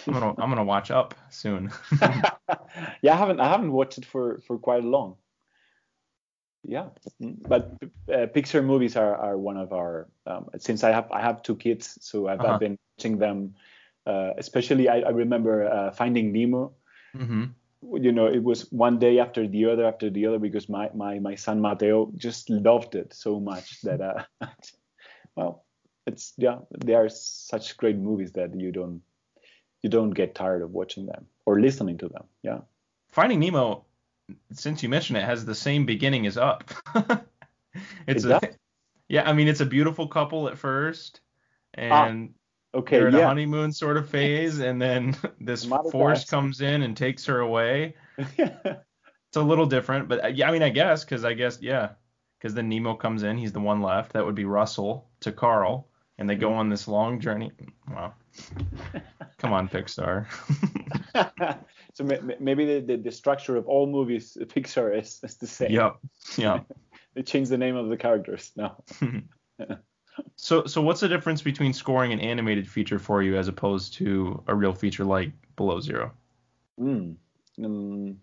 [0.06, 1.70] I'm gonna I'm gonna watch up soon.
[3.02, 5.16] yeah, I haven't I haven't watched it for for quite long.
[6.62, 6.90] Yeah,
[7.22, 7.76] Mm, but
[8.12, 11.56] uh, Pixar movies are, are one of our um, since I have I have two
[11.56, 12.54] kids, so I've, Uh-huh.
[12.54, 13.54] I've been watching them.
[14.06, 16.72] Uh, especially, I, I remember uh, Finding Nemo.
[17.14, 17.44] hmm
[17.82, 21.18] You know, it was one day after the other after the other because my my
[21.18, 24.24] my son Mateo just loved it so much that uh,
[25.36, 25.64] well,
[26.06, 29.00] it's yeah, they are such great movies that you don't
[29.82, 32.24] you don't get tired of watching them or listening to them.
[32.42, 32.60] Yeah.
[33.08, 33.84] Finding Nemo,
[34.52, 36.70] since you mentioned it, has the same beginning as Up.
[38.06, 38.50] it's It a,
[39.08, 41.20] yeah, I mean it's a beautiful couple at first,
[41.74, 42.34] and
[42.72, 42.98] Okay.
[42.98, 46.96] they're in a honeymoon sort of phase, and then this Mother force comes in and
[46.96, 47.94] takes her away.
[49.30, 51.90] It's a little different, but uh, yeah, I mean I guess because I guess yeah,
[52.36, 54.14] because then Nemo comes in, he's the one left.
[54.14, 55.86] That would be Russell to Carl,
[56.18, 57.52] and they go on this long journey.
[57.88, 58.14] Wow.
[59.40, 60.26] Come on, Pixar.
[61.94, 65.46] so ma- ma- maybe the, the, the structure of all movies Pixar is, is the
[65.46, 65.72] same.
[65.72, 65.96] yep.
[66.36, 66.66] Yep.
[67.12, 68.84] They change the name of the characters now.
[70.36, 74.40] So, so what's the difference between scoring an animated feature for you as opposed to
[74.46, 76.12] a real feature like Below Zero?
[76.78, 77.16] Mm.
[77.64, 78.20] Um,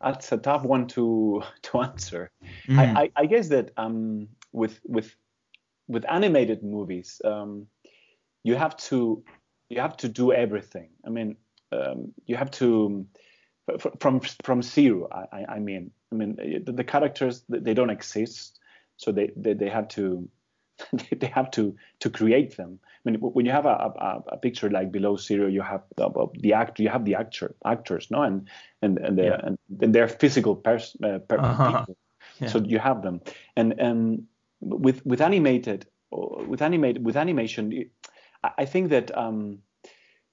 [0.00, 2.30] that's a tough one to to answer.
[2.68, 2.78] Mm.
[2.78, 5.16] I, I, I guess that um, with with
[5.92, 7.66] with animated movies, um,
[8.44, 9.22] you have to
[9.68, 10.90] you have to do everything.
[11.06, 11.36] I mean,
[11.70, 13.06] um, you have to
[14.00, 15.08] from from zero.
[15.12, 18.58] I, I, mean, I mean the, the characters they don't exist,
[18.96, 20.28] so they they, they have to
[21.20, 22.78] they have to to create them.
[23.06, 26.08] I mean, when you have a, a, a picture like Below Zero, you have the,
[26.40, 28.48] the actor, you have the actor actors, no, and
[28.82, 29.40] and and, Yeah.
[29.42, 31.78] and, and they're physical pers- uh, per- Uh-huh.
[31.78, 31.96] people.
[32.40, 32.48] Yeah.
[32.48, 33.20] So you have them,
[33.56, 34.28] and um,
[34.62, 37.90] with with animated with animated with animation,
[38.44, 39.58] I I think that um,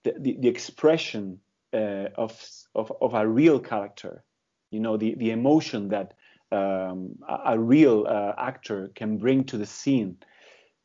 [0.03, 1.39] the, the the expression
[1.73, 2.31] uh, of
[2.75, 4.23] of of a real character,
[4.71, 6.13] you know, the the emotion that
[6.51, 10.17] um, a, a real uh, actor can bring to the scene.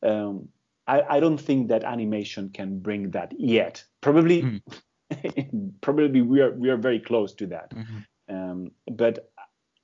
[0.03, 0.49] Um,
[0.87, 3.83] I, I don't think that animation can bring that yet.
[4.01, 4.61] Probably, Mm.
[5.81, 7.73] probably we are we are very close to that.
[7.73, 8.05] Mhm.
[8.29, 9.31] Um, but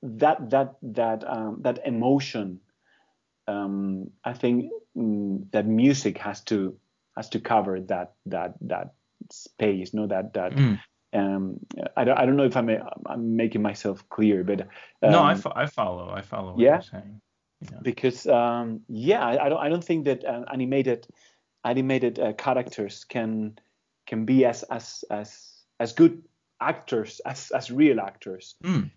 [0.04, 2.60] that that that um, that emotion,
[3.48, 6.78] um, I think mm, that music has to
[7.16, 8.94] has to cover that that that
[9.32, 9.94] space.
[9.94, 10.54] No, that that.
[10.54, 10.80] Mm.
[11.14, 11.60] Um,
[11.98, 12.70] I don't I don't know if I'm
[13.06, 14.62] I'm making myself clear, but
[15.02, 16.10] um, no, I, fo- I follow.
[16.10, 16.76] I follow what yeah?
[16.76, 17.22] you're saying.
[17.62, 17.78] Yeah.
[17.84, 21.06] because um, yeah, I, I don't I don't think that uh, animated
[21.64, 23.60] animated uh, characters can
[24.08, 26.24] can be as as as as good
[26.60, 28.56] actors as as real actors.
[28.64, 28.92] Mm.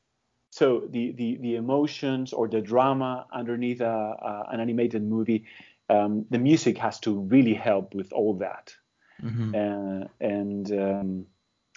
[0.54, 5.46] So the, the the emotions or the drama underneath a, a, an animated movie,
[5.90, 8.76] um, the music has to really help with all that.
[9.20, 11.26] hmm Uh, and um,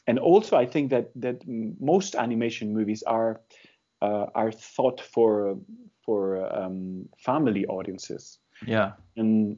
[0.07, 1.41] and also I think that that
[1.79, 3.41] most animation movies are
[4.01, 5.57] uh, are thought for
[6.05, 8.93] for um, family audiences, Yeah.
[9.15, 9.57] and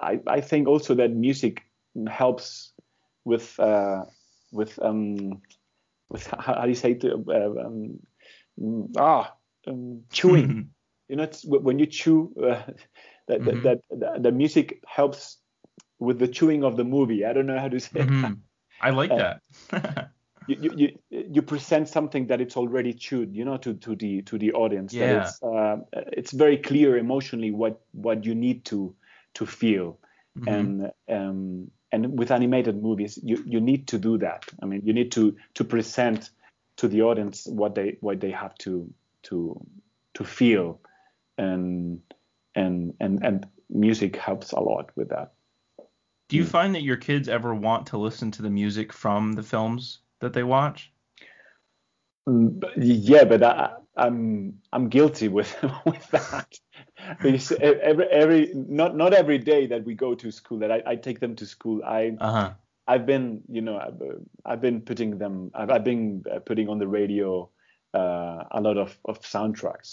[0.00, 1.62] I, I think also that music
[2.08, 2.72] helps
[3.24, 4.04] with uh,
[4.52, 5.42] with um,
[6.10, 7.04] with how, how do you say it?
[7.04, 8.00] Uh, um,
[8.60, 9.32] mm, ah
[9.66, 10.70] um, chewing.
[11.08, 12.62] you know, it's, when you chew, uh,
[13.28, 13.62] that, Mhm.
[13.62, 15.38] that, that the music helps
[15.98, 17.24] with the chewing of the movie.
[17.24, 18.00] I don't know how to say.
[18.00, 18.08] it.
[18.08, 18.38] Mhm.
[18.80, 19.40] I like Uh, that.
[20.46, 20.70] you, you
[21.10, 24.52] you you present something that it's already chewed, you know, to to the to the
[24.52, 24.94] audience.
[24.94, 25.06] Yeah.
[25.06, 25.76] That it's uh,
[26.12, 28.94] it's very clear emotionally what what you need to
[29.34, 29.98] to feel,
[30.36, 30.46] Mhm.
[30.48, 34.46] and um and with animated movies you you need to do that.
[34.62, 36.30] I mean, you need to to present
[36.80, 38.92] to the audience what they what they have to
[39.24, 39.60] to
[40.14, 40.80] to feel,
[41.36, 42.00] and
[42.54, 45.32] and and and music helps a lot with that.
[46.28, 46.48] Do you Mm.
[46.48, 50.32] find that your kids ever want to listen to the music from the films that
[50.32, 50.90] they watch?
[52.28, 56.58] Mm, Yeah, but I, I'm I'm guilty with with that
[57.22, 60.96] because every every not not every day that we go to school that I, I
[60.96, 62.54] take them to school I Uh huh.
[62.92, 63.26] I've been
[63.56, 64.18] you know I've, uh,
[64.50, 67.48] I've been putting them I've, I've been uh, putting on the radio
[68.00, 69.90] uh, a lot of, of soundtracks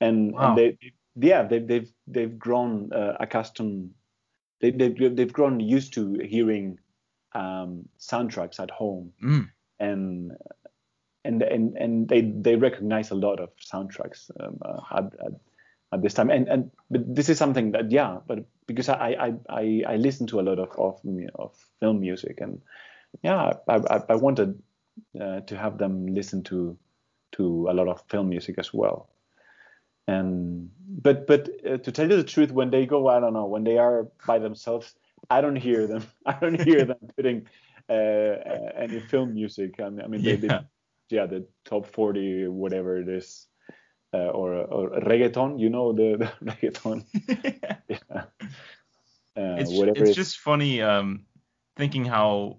[0.00, 0.40] and, Wow.
[0.42, 0.68] and they
[1.28, 3.90] yeah they, they've they've grown uh, accustomed
[4.60, 6.02] they, they've they've grown used to
[6.34, 6.78] hearing
[7.34, 7.70] um,
[8.10, 9.44] soundtracks at home Mm.
[9.88, 10.32] and
[11.24, 15.32] and and and they they recognize a lot of soundtracks um, uh, at, at
[15.92, 16.30] at this time.
[16.30, 20.26] And and but this is something that yeah but because I I I, I listen
[20.28, 21.00] to a lot of of,
[21.34, 22.60] of film music and
[23.22, 24.62] yeah I I, I wanted
[25.20, 26.76] uh, to have them listen to
[27.32, 29.08] to a lot of film music as well.
[30.06, 33.46] And but but uh, to tell you the truth when they go I don't know
[33.46, 34.94] when they are by themselves
[35.30, 36.04] I don't hear them.
[36.26, 37.46] I don't hear them putting
[37.88, 39.80] uh, uh, any film music.
[39.80, 40.60] I mean, I mean they, they Yeah.
[41.10, 43.46] yeah the top 40 whatever it is
[44.14, 47.04] uh, or, or reggaeton you know the, the reggaeton
[47.88, 48.22] yeah.
[49.36, 51.24] uh, it's it's it- just funny um
[51.76, 52.58] thinking how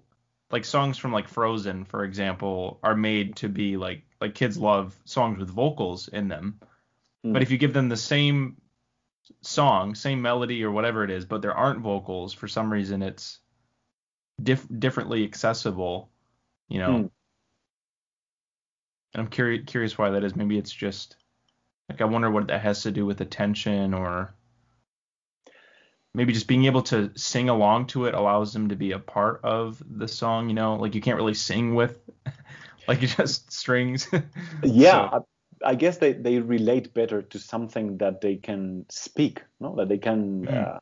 [0.50, 4.98] like songs from like Frozen for example are made to be like like kids love
[5.04, 6.60] songs with vocals in them
[7.22, 7.34] Mm.
[7.34, 8.56] but if you give them the same
[9.42, 13.40] song same melody or whatever it is but there aren't vocals for some reason it's
[14.42, 16.08] diff- differently accessible
[16.68, 17.10] you know Mm.
[19.12, 21.16] and I'm curious curious why that is maybe it's just
[21.90, 24.32] like I wonder what that has to do with attention or
[26.14, 29.40] maybe just being able to sing along to it allows them to be a part
[29.42, 31.98] of the song you know like you can't really sing with
[32.88, 34.08] like just strings
[34.64, 35.26] yeah So-
[35.62, 39.98] I, guess they, they relate better to something that they can speak no that they
[39.98, 40.74] can Mm.
[40.76, 40.78] uh,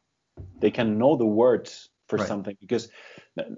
[0.61, 2.29] they can know the words for Right.
[2.29, 2.89] something because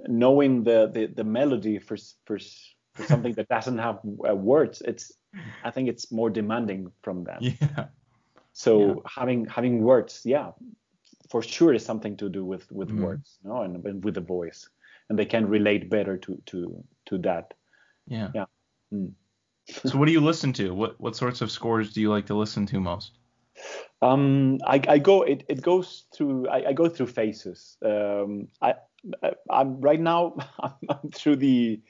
[0.09, 2.39] knowing the, the, the melody for, for
[2.95, 5.13] for something that doesn't have uh, words it's
[5.65, 7.87] I think it's more demanding from them yeah
[8.53, 8.95] So Yeah.
[9.07, 10.53] having having words, yeah,
[11.31, 13.03] for sure is something to do with with Mhm.
[13.03, 14.69] words, no, and, and with the voice,
[15.09, 17.55] and they can relate better to to to that.
[18.07, 18.47] yeah Yeah.
[18.93, 19.15] Mm.
[19.87, 22.35] so what do you listen to what what sorts of scores do you like to
[22.35, 23.13] listen to most
[24.03, 27.77] Um, I, I go it, it goes through I, I go through phases.
[27.85, 28.75] Um, I,
[29.23, 31.81] I I'm right now I'm, I'm through the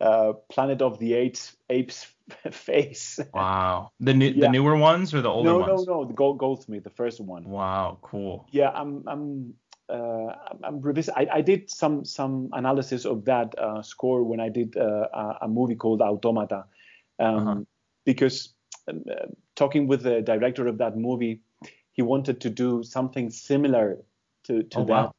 [0.00, 2.06] uh, Planet of the Apes apes
[2.52, 3.18] face.
[3.34, 4.46] wow the new Yeah.
[4.46, 6.04] the newer ones or the older no, ones no, no, no.
[6.08, 7.44] the Gold Goldsmith, the first one.
[7.44, 9.54] wow cool yeah i'm i'm
[9.90, 10.34] uh,
[10.64, 14.76] I'm- revis- I, I did some some analysis of that uh, score when I did
[14.76, 16.64] uh, a, a movie called Automata,
[17.18, 17.60] um, Uh-huh.
[18.04, 18.52] because
[18.88, 21.40] um, uh, talking with the director of that movie,
[21.92, 23.96] he wanted to do something similar
[24.44, 25.12] to to Oh, that, wow.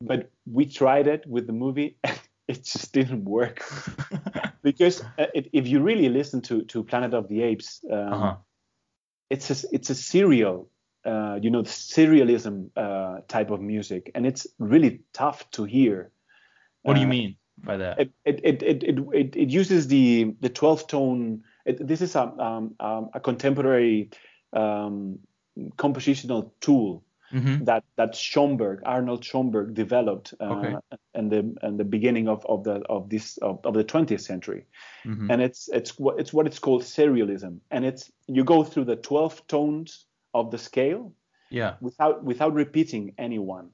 [0.00, 3.62] but we tried it with the movie, and it just didn't work.
[4.62, 8.36] Because uh, if, if you really listen to to Planet of the Apes, um, uh-huh.
[9.30, 10.68] it's a it's a serial
[11.04, 14.10] uh, you know the serialism uh, type of music.
[14.14, 16.10] And it's really tough to hear.
[16.82, 18.00] What do you Uh, mean by that?
[18.00, 22.22] it it, it, it, it, it it uses the the 12 tone this is a
[22.22, 24.10] um, um, a contemporary
[24.52, 25.18] um,
[25.78, 30.74] compositional tool hmm that that Schoenberg Arnold Schoenberg developed uh, Okay.
[31.14, 34.66] in the in the beginning of, of the of this of, of the 20th century
[35.04, 38.84] hmm and it's it's what it's what it's called serialism and it's you go through
[38.84, 41.12] the 12 tones of the scale
[41.50, 43.70] yeah without without repeating anyone.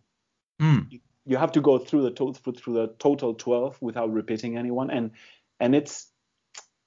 [0.61, 1.01] mm.
[1.27, 5.11] you have to go through the to- through the total 12 without repeating anyone and
[5.61, 6.09] and it's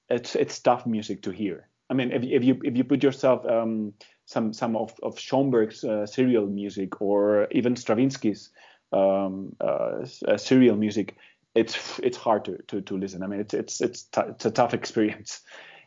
[0.08, 1.68] it's it's tough music to hear.
[1.90, 3.92] I mean, if, if you if you put yourself um,
[4.24, 8.50] some some of of Schoenberg's uh, serial music or even Stravinsky's
[8.92, 11.16] um, uh, uh, serial music,
[11.54, 13.22] it's it's hard to, to, to listen.
[13.22, 15.40] I mean, it's it's it's, t- it's a tough experience.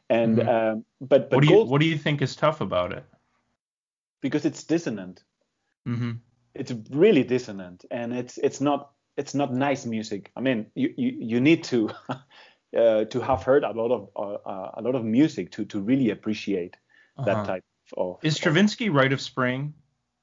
[0.09, 0.47] And Mhm.
[0.49, 3.03] um, but but what do you Gold- What do you think is tough about it?
[4.21, 5.23] because it's dissonant.
[5.88, 6.12] Mm-hmm.
[6.55, 10.31] It's really dissonant, and it's it's not it's not nice music.
[10.35, 11.89] I mean, you you, you need to
[12.77, 15.79] uh, to have heard a lot of uh, uh, a lot of music to to
[15.79, 16.77] really appreciate
[17.25, 17.63] that type
[17.97, 18.15] of.
[18.15, 18.27] Uh-huh.
[18.27, 19.73] Is Stravinsky Rite of Spring?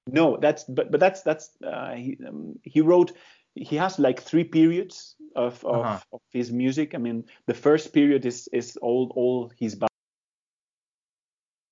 [0.07, 3.13] No, that's but but that's that's uh, he um, he wrote
[3.55, 5.99] he has like three periods of of, Uh-huh.
[6.13, 6.95] of his music.
[6.95, 9.77] I mean, the first period is is all all his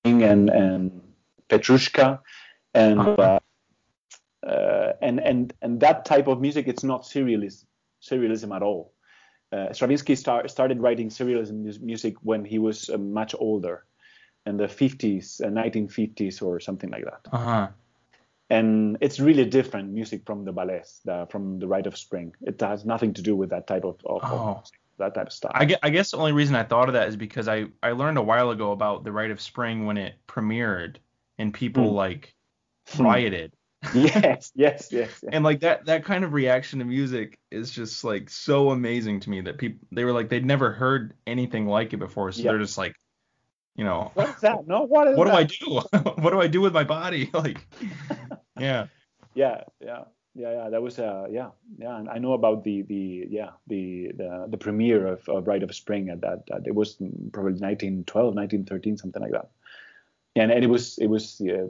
[0.04, 1.02] and and
[1.48, 2.20] Petrushka
[2.74, 3.38] and Uh-huh.
[4.44, 7.64] uh, uh, and and and that type of music it's not serialism
[8.02, 8.93] serialism at all.
[9.54, 13.76] Uh, Stravinsky start, started writing serialism music when he was uh, much older,
[14.46, 17.68] in the 50s, uh, 1950s or something like that Uh huh.
[18.50, 22.34] and it's really different music from the ballets, the, from the Rite of Spring.
[22.42, 24.54] It has nothing to do with that type of, of, of Oh.
[24.54, 25.52] music, that type of stuff.
[25.54, 27.92] I guess, I guess the only reason I thought of that is because I, I
[27.92, 30.96] learned a while ago about the Rite of Spring when it premiered
[31.38, 31.96] and people Hmm.
[31.96, 32.34] like
[32.92, 33.02] Hmm.
[33.06, 33.52] rioted.
[33.94, 35.24] yes, yes, yes, yes.
[35.32, 39.30] And like that that kind of reaction to music is just like so amazing to
[39.30, 42.52] me that people they were like they'd never heard anything like it before, so Yeah.
[42.52, 42.94] they're just like,
[43.76, 44.66] you know, What's that?
[44.66, 45.32] No, what is what do?
[45.32, 45.80] I do?
[46.22, 47.30] what do I do with my body?
[47.34, 47.66] Like,
[48.58, 48.86] yeah.
[49.34, 50.68] Yeah, yeah, yeah, yeah.
[50.70, 51.98] That was uh, yeah, yeah.
[51.98, 55.74] And I know about the the yeah the the, the premiere of, of Rite of
[55.74, 56.46] Spring at that.
[56.46, 56.94] that it was
[57.32, 59.50] probably 1912, 1913, something like that.
[60.36, 61.66] And and it was it was uh,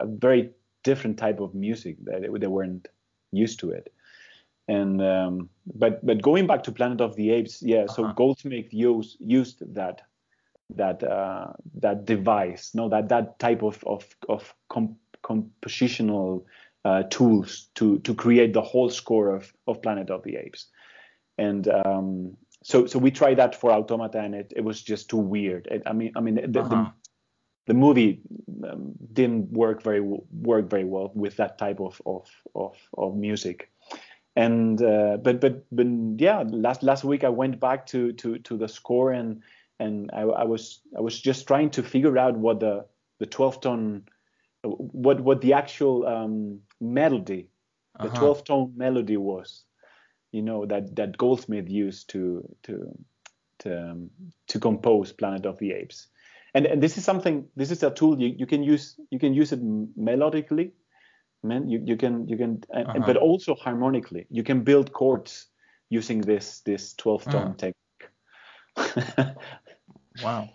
[0.00, 0.50] a very
[0.90, 2.88] different type of music that they weren't
[3.32, 3.86] used to it.
[4.68, 7.86] And um, but but going back to Planet of the Apes, yeah.
[7.86, 8.14] So Uh-huh.
[8.16, 10.02] Goldsmith used used that
[10.76, 16.42] that uh, that device, no, that that type of of of com- compositional
[16.84, 20.66] uh, tools to to create the whole score of of Planet of the Apes,
[21.38, 25.22] and um, so so we tried that for Automata, and it, it was just too
[25.22, 25.66] weird.
[25.70, 26.90] It, I mean, I mean the, the, Uh-huh.
[27.66, 28.20] The movie
[28.68, 33.70] um, didn't work very work very well with that type of of of, of music.
[34.36, 35.86] And uh, but but but
[36.18, 39.42] yeah, last last week I went back to to to the score and
[39.78, 42.86] and I, I was I was just trying to figure out what the
[43.18, 44.02] the 12 tone
[44.62, 47.48] what what the actual um, melody
[48.00, 48.18] the Uh-huh.
[48.18, 49.64] 12 tone melody was
[50.32, 52.98] you know that that Goldsmith used to to
[53.60, 54.10] to um,
[54.48, 56.08] to compose Planet of the Apes
[56.56, 59.34] and and this is something this is a tool you, you can use you can
[59.42, 59.60] use it
[60.08, 60.70] melodically
[61.42, 63.06] man you, you can you can and, Uh-huh.
[63.06, 65.32] but also harmonically you can build chords
[65.90, 67.54] using this this 12 tone Uh.
[67.62, 68.04] technique
[70.22, 70.48] Wow.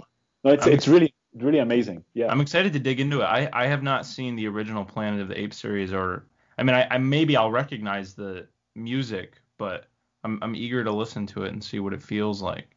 [0.43, 1.13] no it's I'm- it's really
[1.45, 3.25] really amazing yeah I'm excited to dig into it.
[3.25, 6.25] I, I have not seen the original Planet of the Apes series, or
[6.57, 9.85] I mean, I, I maybe I'll recognize the music, but
[10.25, 12.75] I'm I'm eager to listen to it and see what it feels like.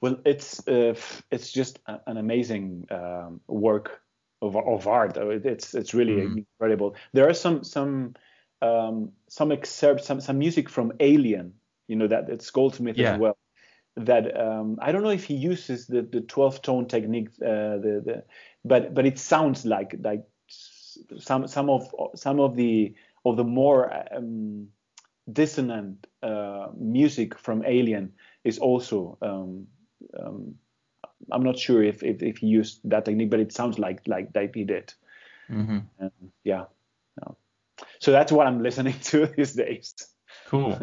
[0.00, 0.94] Well, it's uh,
[1.30, 4.00] it's just a- an amazing um, work
[4.42, 5.16] of, of art.
[5.16, 6.38] It's it's really Mhm.
[6.38, 6.96] incredible.
[7.12, 8.14] There are some some
[8.62, 11.54] um, some excerpts, some some music from Alien.
[11.88, 13.14] You know that it's Goldsmith Yeah.
[13.14, 13.36] as well.
[13.96, 17.28] That um, I don't know if he uses the the 12 tone technique.
[17.42, 18.24] Uh, the the
[18.64, 20.24] but but it sounds like like
[21.18, 24.68] some some of some of the of the more um,
[25.32, 28.12] dissonant uh, music from Alien
[28.44, 29.66] is also um,
[30.18, 30.54] um,
[31.30, 34.32] I'm not sure if, if if he used that technique, but it sounds like like
[34.32, 34.92] that he did.
[35.48, 36.12] hmm And
[36.44, 36.64] yeah,
[37.18, 37.34] yeah.
[38.00, 39.94] So that's what I'm listening to these days.
[40.46, 40.80] Cool.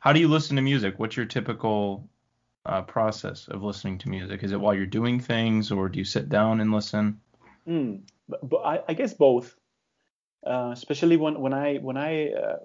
[0.00, 0.98] How do you listen to music?
[0.98, 2.08] What's your typical
[2.64, 4.42] uh, process of listening to music?
[4.42, 7.20] Is it while you're doing things, or do you sit down and listen?
[7.68, 9.54] Mm, but, but I, I guess both.
[10.46, 12.58] Uh, especially when when I when I uh,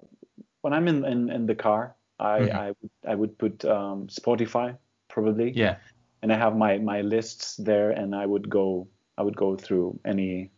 [0.60, 2.54] when I'm in, in, in the car, I Mhm.
[2.54, 4.76] I, would, I would put um, Spotify
[5.08, 5.50] probably.
[5.50, 5.76] Yeah.
[6.22, 9.98] And I have my my lists there, and I would go I would go through
[10.04, 10.50] any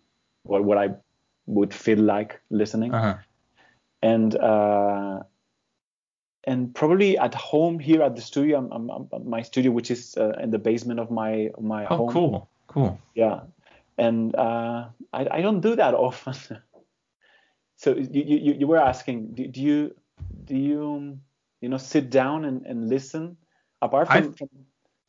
[0.44, 0.94] what what I
[1.46, 3.16] would feel like listening, Uh huh.
[4.02, 5.20] and uh,
[6.44, 10.16] and probably at home here at the studio, I'm, I'm, I'm- my studio, which is
[10.16, 12.12] uh, in the basement of my my Oh, home.
[12.12, 12.48] cool.
[12.66, 12.98] Cool.
[13.14, 13.40] Yeah,
[13.98, 16.34] and uh, I I don't do that often.
[17.76, 19.94] so you, you you were asking, do, do you
[20.44, 21.18] do you
[21.60, 23.36] you know sit down and, and listen
[23.80, 24.48] apart from, from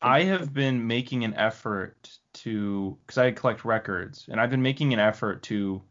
[0.06, 4.94] I have been making an effort to, because I collect records, and I've been making
[4.94, 5.82] an effort to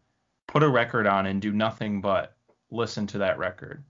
[0.48, 2.36] put a record on and do nothing but
[2.72, 3.84] listen to that record.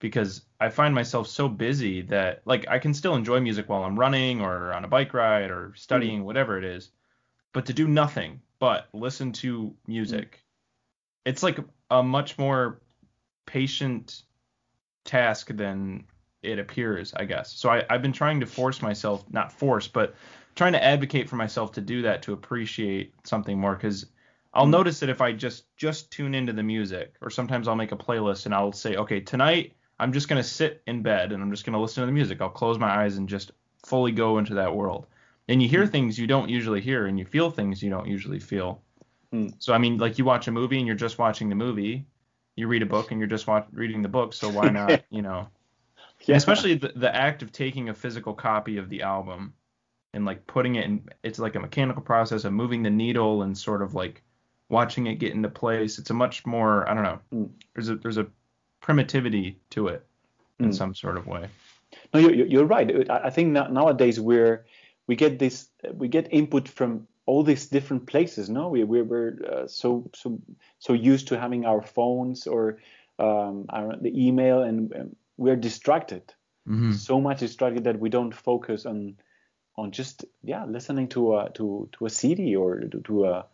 [0.00, 3.98] because I find myself so busy that like I can still enjoy music while I'm
[3.98, 6.26] running or on a bike ride or studying, mm-hmm.
[6.26, 6.90] whatever it is.
[7.52, 10.44] But to do nothing but listen to music,
[11.24, 11.58] it's like
[11.90, 12.80] a much more
[13.46, 14.22] patient
[15.04, 16.04] task than
[16.46, 17.52] it appears, I guess.
[17.52, 20.14] So I, I've been trying to force myself, not force, but
[20.54, 24.06] trying to advocate for myself to do that to appreciate something more because
[24.54, 27.92] I'll notice that if I just just tune into the music, or sometimes I'll make
[27.92, 31.50] a playlist and I'll say, okay, tonight I'm just gonna sit in bed and I'm
[31.50, 32.40] just gonna listen to the music.
[32.40, 33.52] I'll close my eyes and just
[33.84, 35.06] fully go into that world.
[35.48, 38.40] And you hear things you don't usually hear, and you feel things you don't usually
[38.40, 38.82] feel.
[39.30, 39.48] Hmm.
[39.58, 42.06] So I mean, like you watch a movie and you're just watching the movie.
[42.56, 44.32] You read a book and you're just watch, reading the book.
[44.32, 45.48] So why not, you know?
[46.26, 46.36] Yeah.
[46.36, 49.54] Especially the, the act of taking a physical copy of the album
[50.12, 51.08] and like putting it in.
[51.22, 54.22] It's like a mechanical process of moving the needle and sort of like
[54.68, 55.98] watching it get into place.
[55.98, 57.18] It's a much more I don't know.
[57.32, 57.50] Mm.
[57.74, 58.26] There's a there's a
[58.80, 60.04] primitivity to it
[60.58, 60.74] in Mm.
[60.74, 61.48] some sort of way.
[62.14, 63.08] No, you, you- you're right.
[63.10, 64.64] I think now, nowadays we're
[65.06, 68.48] we get this we get input from all these different places.
[68.48, 70.40] No, we we're, we're uh, so so
[70.78, 72.78] so used to having our phones or
[73.18, 76.34] um, our, the email, and um, we're distracted.
[76.68, 76.92] Mm-hmm.
[76.92, 79.16] So much distracted that we don't focus on
[79.76, 83.46] on just yeah listening to a to to a CD or to, to a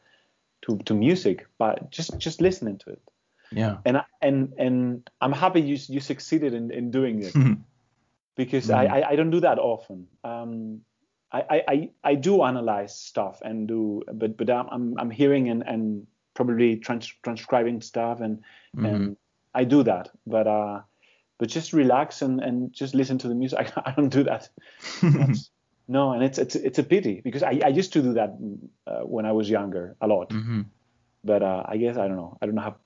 [0.62, 3.02] to, to music, but just just listening to it.
[3.50, 3.78] Yeah.
[3.84, 7.34] And I, and and I'm happy you you succeeded in, in doing it
[8.36, 8.74] because Mhm.
[8.74, 10.06] I, I I don't do that often.
[10.24, 10.82] Um,
[11.34, 15.62] I, I I do analyze stuff and do, but but I'm I'm, I'm hearing and
[15.66, 18.42] and probably trans, transcribing stuff and
[18.76, 18.86] Mhm.
[18.86, 19.16] and
[19.54, 20.82] I do that, but uh,
[21.42, 23.58] but just relax and and just listen to the music.
[23.76, 24.48] I, I don't do that.
[25.88, 28.30] no, and it's it's it's a pity because I I used to do that
[28.86, 30.66] uh, when I was younger a lot, Mhm.
[31.24, 32.38] but uh, I guess I don't know.
[32.40, 32.76] I don't have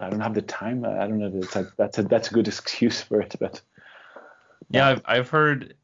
[0.00, 0.84] I don't have the time.
[0.84, 1.30] I don't know.
[1.30, 3.60] That's a, that's a that's a good excuse for it, but.
[4.68, 5.74] Yeah, I've, I've heard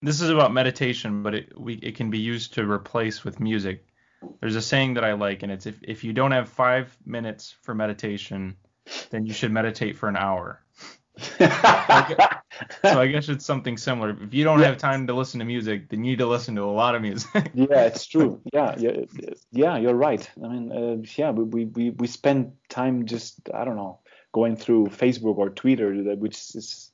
[0.00, 3.84] this is about meditation, but it we it can be used to replace with music.
[4.40, 7.54] There's a saying that I like, and it's if if you don't have five minutes
[7.62, 8.56] for meditation,
[9.10, 10.62] then you should meditate for an hour.
[12.82, 14.10] So I guess it's something similar.
[14.20, 14.66] If you don't Yeah.
[14.66, 17.02] have time to listen to music, then you need to listen to a lot of
[17.02, 17.50] music.
[17.54, 18.40] yeah, it's true.
[18.52, 19.04] Yeah, yeah,
[19.50, 19.76] yeah.
[19.78, 20.28] You're right.
[20.42, 24.00] I mean, uh, yeah, we, we we we spend time just I don't know
[24.32, 26.92] going through Facebook or Twitter, which is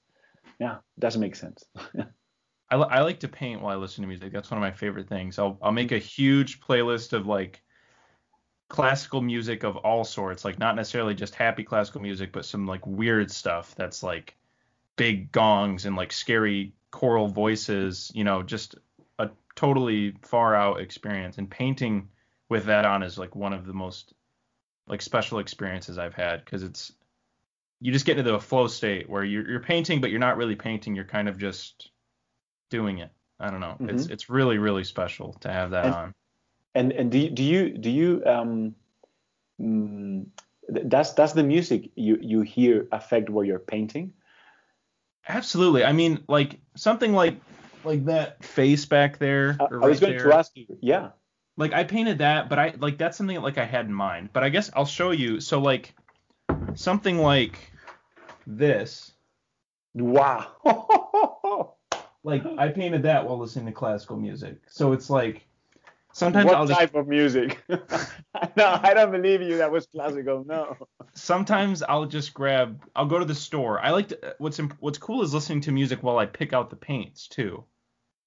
[0.61, 1.65] yeah doesn't make sense.
[2.71, 4.33] I, I like to paint while I listen to music.
[4.33, 5.39] That's one of my favorite things.
[5.39, 7.63] I'll I'll make a huge playlist of like
[8.69, 12.87] classical music of all sorts, like not necessarily just happy classical music, but some like
[12.87, 14.37] weird stuff that's like
[14.97, 18.77] big gongs and like scary choral voices, you know, just
[19.19, 21.39] a totally far out experience.
[21.39, 22.09] And painting
[22.49, 24.15] with that on is like one of the most
[24.89, 26.93] like special experiences I've had because it's
[27.81, 30.57] you just get into the flow state where you're you're painting, but you're not really
[30.57, 30.97] painting.
[30.97, 31.91] You're kind of just
[32.71, 33.11] doing it.
[33.39, 33.77] I don't know.
[33.81, 34.13] It's mm-hmm.
[34.13, 36.15] it's really really special to have that And- on.
[36.77, 38.75] And and do you, do you do you um
[39.61, 40.27] mm,
[40.89, 44.13] does does the music you you hear affect what you're painting?
[45.27, 45.85] Absolutely.
[45.85, 47.41] I mean, like something like
[47.83, 49.57] like that face back there.
[49.59, 50.29] I, or I was going there.
[50.29, 50.67] to ask you.
[50.81, 51.11] Yeah.
[51.57, 54.31] like I painted that, but I like that's something that, like I had in mind.
[54.33, 55.41] But I guess I'll show you.
[55.41, 55.95] So like
[56.75, 57.59] something like
[58.47, 59.13] this.
[59.95, 61.73] Wow.
[62.27, 64.57] Like I painted that while listening to classical music.
[64.67, 65.46] So it's like
[66.17, 67.63] sometimes what I'll just type of music?
[67.69, 67.79] no,
[68.83, 69.59] I don't believe you.
[69.59, 70.45] That was classical.
[70.47, 70.77] No.
[71.15, 72.83] sometimes I'll just grab.
[72.95, 73.81] I'll go to the store.
[73.81, 74.35] I like to.
[74.39, 77.65] What's imp- what's cool is listening to music while I pick out the paints too,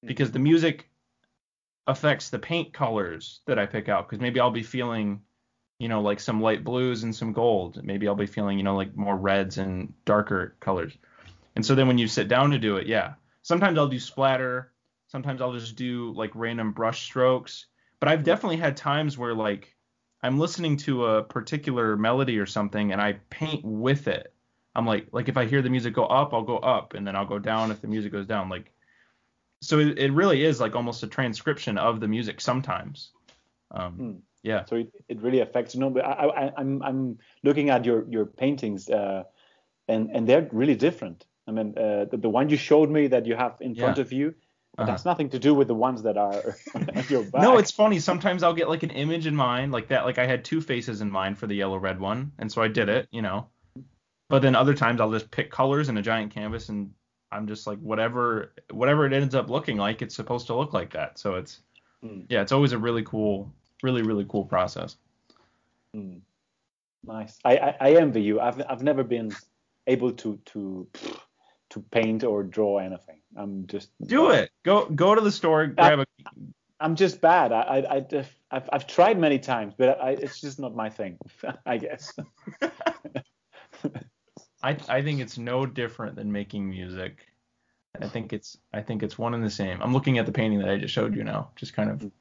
[0.04, 0.44] because the mm-hmm.
[0.44, 0.90] music
[1.88, 4.08] affects the paint colors that I pick out.
[4.08, 5.22] Because maybe I'll be feeling,
[5.80, 7.84] you know, like some light blues and some gold.
[7.84, 10.96] Maybe I'll be feeling, you know, like more reds and darker colors.
[11.56, 13.14] And so then when you sit down to do it, yeah.
[13.42, 14.72] Sometimes I'll do splatter.
[15.08, 17.66] Sometimes I'll just do like random brush strokes.
[18.00, 19.76] But I've definitely had times where like
[20.22, 24.34] I'm listening to a particular melody or something and I paint with it.
[24.76, 27.16] I'm like like if I hear the music go up, I'll go up and then
[27.16, 28.50] I'll go down if the music goes down.
[28.50, 28.72] Like
[29.62, 33.12] so it, it really is like almost a transcription of the music sometimes.
[33.72, 34.12] Um, Hmm.
[34.44, 34.66] yeah.
[34.66, 35.76] So it, it really affects.
[35.76, 39.24] No, but I, I, I'm I'm looking at your your paintings, uh,
[39.88, 41.26] and and they're really different.
[41.48, 44.14] I mean, uh, the, the one you showed me that you have in front of
[44.14, 44.36] you,
[44.80, 44.92] Uh-huh.
[44.92, 46.56] that's nothing to do with the ones that are
[47.10, 47.42] your back.
[47.42, 48.00] No, it's funny.
[48.00, 50.06] Sometimes I'll get like an image in mind, like that.
[50.06, 52.70] Like I had two faces in mind for the yellow red one, and so I
[52.70, 53.48] did it, you know.
[54.30, 56.92] But then other times I'll just pick colors in a giant canvas, and
[57.32, 60.94] I'm just like whatever whatever it ends up looking like, it's supposed to look like
[60.94, 61.20] that.
[61.20, 61.62] So it's
[62.02, 62.22] Hmm.
[62.30, 63.52] yeah, it's always a really cool,
[63.84, 64.96] really really cool process.
[67.04, 67.38] nice.
[67.44, 68.40] I, I I envy you.
[68.40, 69.32] I've I've never been
[69.88, 70.88] able to to
[71.70, 73.20] to paint or draw anything.
[73.36, 74.52] I'm just Do it.
[74.64, 76.06] Go go to the store, grab a.
[76.80, 77.52] I'm just bad.
[77.52, 81.18] I, I, I I've, I've tried many times, but I, it's just not my thing.
[81.66, 82.14] I guess.
[84.64, 87.18] I I think it's no different than making music.
[88.02, 89.82] I think it's I think it's one and the same.
[89.82, 91.50] I'm looking at the painting that I just showed you now.
[91.56, 92.12] Just kind of.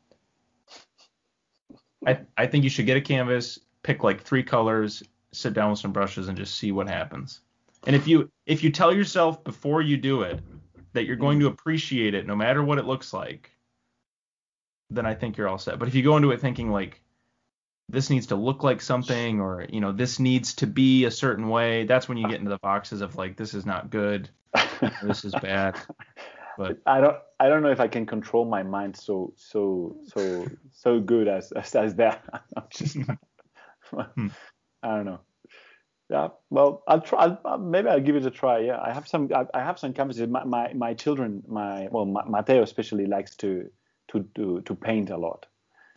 [2.07, 5.79] I I think you should get a canvas, pick like three colors, sit down with
[5.79, 7.41] some brushes, and just see what happens.
[7.87, 10.41] And if you if you tell yourself before you do it
[10.93, 13.51] that you're going to appreciate it no matter what it looks like,
[14.91, 15.79] then I think you're all set.
[15.79, 17.01] But if you go into it thinking like
[17.89, 21.49] this needs to look like something or you know this needs to be a certain
[21.49, 24.29] way, that's when you get into the boxes of like this is not good,
[25.03, 25.79] this is bad.
[26.57, 30.47] But I don't I don't know if I can control my mind so so so
[30.73, 32.25] so good as as, as that.
[32.57, 32.97] I'm just
[33.91, 34.29] Hmm.
[34.83, 35.21] I don't know.
[36.11, 37.37] Yeah, well, I'll try.
[37.45, 38.61] I'll, maybe I'll give it a try.
[38.61, 39.29] Yeah, I have some.
[39.35, 40.27] I, I have some canvases.
[40.29, 43.69] My, my my children, my well, my, Mateo especially likes to
[44.09, 45.45] to to to paint a lot.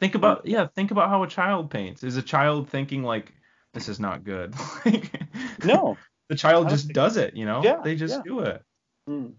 [0.02, 2.04] think about yeah, think about how a child paints.
[2.04, 3.32] Is a child thinking like
[3.74, 4.54] this is not good?
[4.86, 5.22] Like,
[5.64, 5.98] No.
[6.28, 7.36] the child just think- does it.
[7.36, 8.22] You know, Yeah, they just yeah.
[8.26, 8.62] do it.
[9.10, 9.34] Mm,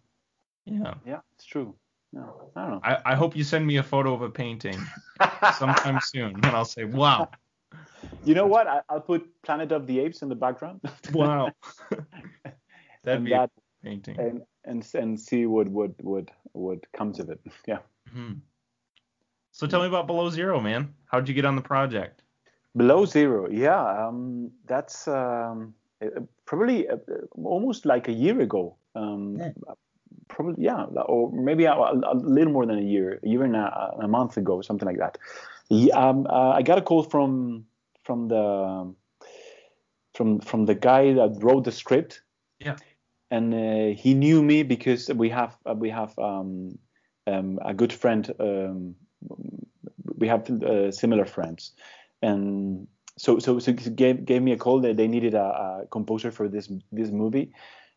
[0.64, 0.94] Yeah.
[1.04, 1.74] yeah, it's true.
[2.14, 2.80] No, I don't know.
[2.82, 4.78] I, I hope you send me a photo of a painting
[5.58, 7.28] sometime soon, and I'll say, wow,
[8.24, 8.66] You know what?
[8.66, 10.80] I, I'll put Planet of the Apes in the background.
[11.12, 11.50] wow.
[11.90, 12.06] That'd
[13.04, 14.18] and be that a painting.
[14.18, 17.40] and and and see what what what what comes of it.
[17.66, 17.78] Yeah.
[18.14, 18.40] Mhm.
[19.50, 20.94] So tell me about Below Zero, man.
[21.06, 22.22] How'd you get on the project?
[22.74, 24.06] Below zero, yeah.
[24.06, 26.96] Um, that's um, uh, probably uh,
[27.44, 28.76] almost like a year ago.
[28.94, 29.52] Um, Yeah.
[30.28, 33.96] Probably, yeah, or maybe a, a little more than a year, a year and a,
[34.00, 35.18] a month ago, something like that.
[35.72, 37.64] Yeah, um, uh, I got a call from
[38.04, 38.94] from the
[40.14, 42.20] from from the guy that wrote the script.
[42.58, 42.76] Yeah.
[43.30, 46.78] And uh, he knew me because we have uh, we have um,
[47.26, 48.30] um, a good friend.
[48.38, 48.96] Um,
[50.18, 51.72] we have uh, similar friends,
[52.20, 55.42] and so so so he gave gave me a call that they needed a,
[55.84, 57.50] a composer for this this movie,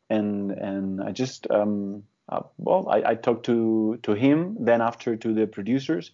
[0.10, 5.18] and and I just um uh, well I, I talked to to him then after
[5.18, 6.12] to the producers,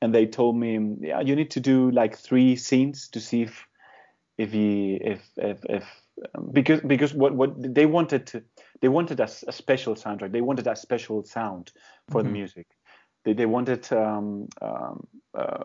[0.00, 3.66] and they told me yeah you need to do like three scenes to see if
[4.38, 5.84] if he if if if
[6.34, 8.42] um, because because what what they wanted to
[8.80, 10.32] they wanted a special soundtrack.
[10.32, 11.72] They wanted a special sound
[12.08, 12.24] for Mhm.
[12.24, 12.66] the music.
[13.24, 15.64] They they wanted um, um, uh,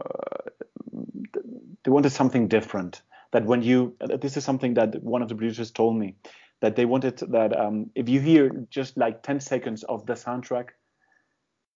[1.84, 3.02] they wanted something different.
[3.32, 6.16] That when you this is something that one of the producers told me
[6.62, 10.70] that they wanted that um, if you hear just like 10 seconds of the soundtrack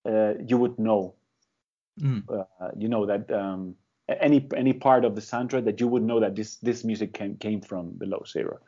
[0.05, 1.15] uh, you would know
[2.01, 2.23] Mm.
[2.29, 3.75] uh, you know that um,
[4.07, 7.35] any any part of the soundtrack that you would know that this this music came
[7.37, 8.59] came from below zero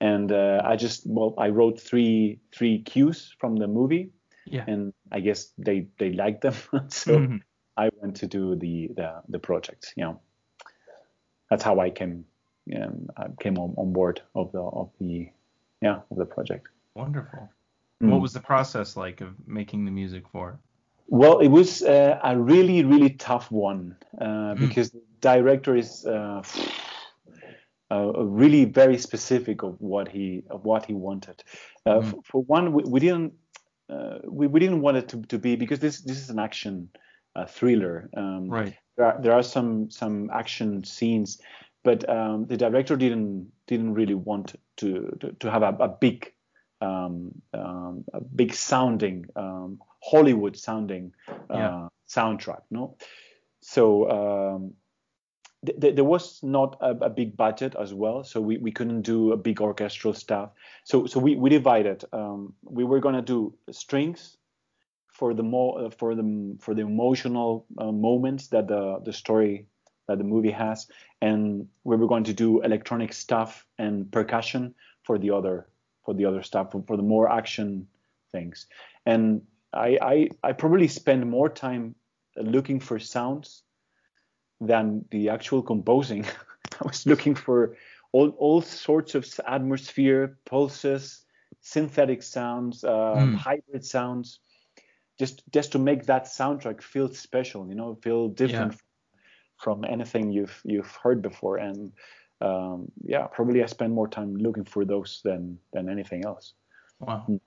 [0.00, 4.10] and uh, i just well i wrote three three cues from the movie
[4.46, 4.64] Yeah.
[4.66, 6.54] and i guess they they liked them
[6.88, 7.40] so Mhm.
[7.76, 10.20] i went to do the the, the project you know
[11.50, 12.24] that's how i came
[12.76, 15.28] um, I came on, on board of the of the
[15.80, 17.48] yeah of the project Wonderful.
[18.02, 18.10] Mm.
[18.10, 20.58] What was the process like of making the music for?
[21.10, 24.60] Well, it was uh, a really, really tough one uh, Mm.
[24.60, 26.42] because the director is uh,
[27.90, 31.42] uh, really very specific of what he of what he wanted.
[31.84, 32.04] Uh, Mm.
[32.04, 33.32] f- for one, we, we didn't
[33.88, 36.88] uh, we, we didn't want it to, to be because this this is an action
[37.34, 38.08] uh, thriller.
[38.16, 38.74] Um, Right.
[38.96, 41.40] there are, there are some some action scenes,
[41.82, 46.32] but um, the director didn't didn't really want to to, to have a, a big
[46.80, 51.88] um, um, a big sounding um, Hollywood sounding uh, Yeah.
[52.08, 52.62] soundtrack.
[52.70, 52.96] No,
[53.60, 54.74] so um,
[55.66, 59.02] th- th- there was not a, a big budget as well, so we, we couldn't
[59.02, 60.50] do a big orchestral stuff.
[60.84, 62.04] So so we, we divided.
[62.12, 64.36] Um, we were gonna do strings
[65.08, 69.66] for the more uh, for the for the emotional uh, moments that the the story
[70.08, 70.88] that the movie has,
[71.20, 74.74] and we were going to do electronic stuff and percussion
[75.04, 75.68] for the other
[76.04, 77.86] for the other stuff for, for the more action
[78.32, 78.66] things.
[79.06, 79.42] And
[79.72, 81.94] I I, I probably spend more time
[82.36, 83.62] looking for sounds
[84.60, 86.24] than the actual composing.
[86.80, 87.76] I was looking for
[88.12, 91.24] all all sorts of atmosphere, pulses,
[91.60, 93.36] synthetic sounds, uh, Mm.
[93.36, 94.40] hybrid sounds,
[95.18, 98.74] just just to make that soundtrack feel special, you know, feel different
[99.58, 101.58] from anything you've you've heard before.
[101.58, 101.92] And
[102.40, 106.54] um, yeah, probably I spend more time looking for those than than anything else.
[107.00, 107.24] Wow.
[107.28, 107.40] Mm.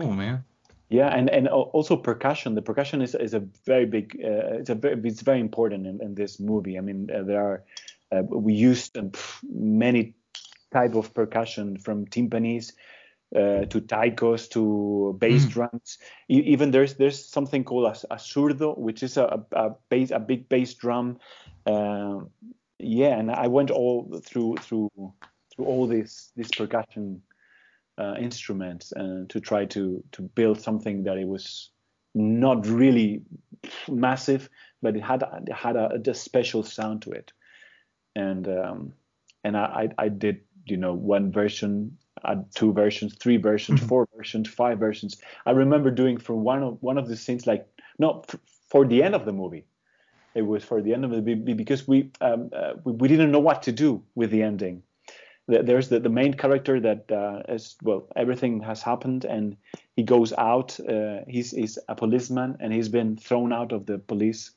[0.00, 0.44] Cool, man.
[0.90, 2.54] Yeah, and and also percussion.
[2.54, 4.20] The percussion is is a very big.
[4.22, 6.78] Uh, it's a very it's very important in, in this movie.
[6.78, 7.64] I mean, uh, there are
[8.12, 9.04] uh, we used uh,
[9.48, 10.14] many
[10.72, 12.72] type of percussion from timpanis,
[13.34, 15.50] uh, to taikos to bass Mm.
[15.50, 15.98] drums.
[16.28, 20.10] E- even there's there's something called a, a surdo, which is a, a, a bass
[20.10, 21.18] a big bass drum.
[21.66, 22.30] Um,
[22.78, 24.90] yeah, and I went all through through
[25.54, 27.22] through all this these percussion
[27.98, 31.70] uh, instruments and to try to to build something that it was
[32.14, 33.22] not really
[33.88, 34.48] massive,
[34.82, 37.32] but it had it had a, a special sound to it,
[38.16, 38.92] and um,
[39.44, 43.88] and I, I did you know one version, uh, two versions, three versions, Mhm.
[43.88, 45.20] four versions, five versions.
[45.46, 47.66] I remember doing for one of one of the scenes like
[47.98, 48.40] no f-
[48.70, 49.64] for the end of the movie.
[50.34, 53.30] It was for the end of the movie because we um, uh, we, we didn't
[53.30, 54.82] know what to do with the ending.
[55.46, 59.56] There- There's the, the main character that uh, is well everything has happened and
[59.96, 60.78] he goes out.
[60.80, 64.52] Uh, he's he's a policeman and he's been thrown out of the police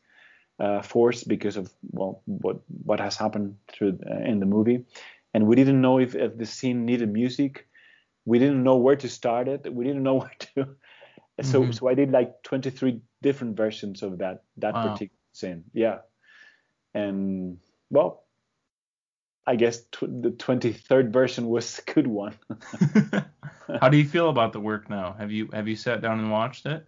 [0.59, 4.85] uh, force because of well what what has happened through uh, in the movie,
[5.33, 7.67] and we didn't know if, if the scene needed music.
[8.25, 9.73] We didn't know where to start it.
[9.73, 10.75] We didn't know where to.
[11.41, 11.73] So Mhm.
[11.73, 14.81] so I did like 23 different versions of that that Wow.
[14.81, 15.63] particular scene.
[15.73, 15.99] Yeah,
[16.93, 17.59] and
[17.89, 18.26] well,
[19.47, 22.35] I guess tw- the 23rd version was a good one.
[23.81, 25.13] How do you feel about the work now?
[25.17, 26.85] Have you have you sat down and watched it?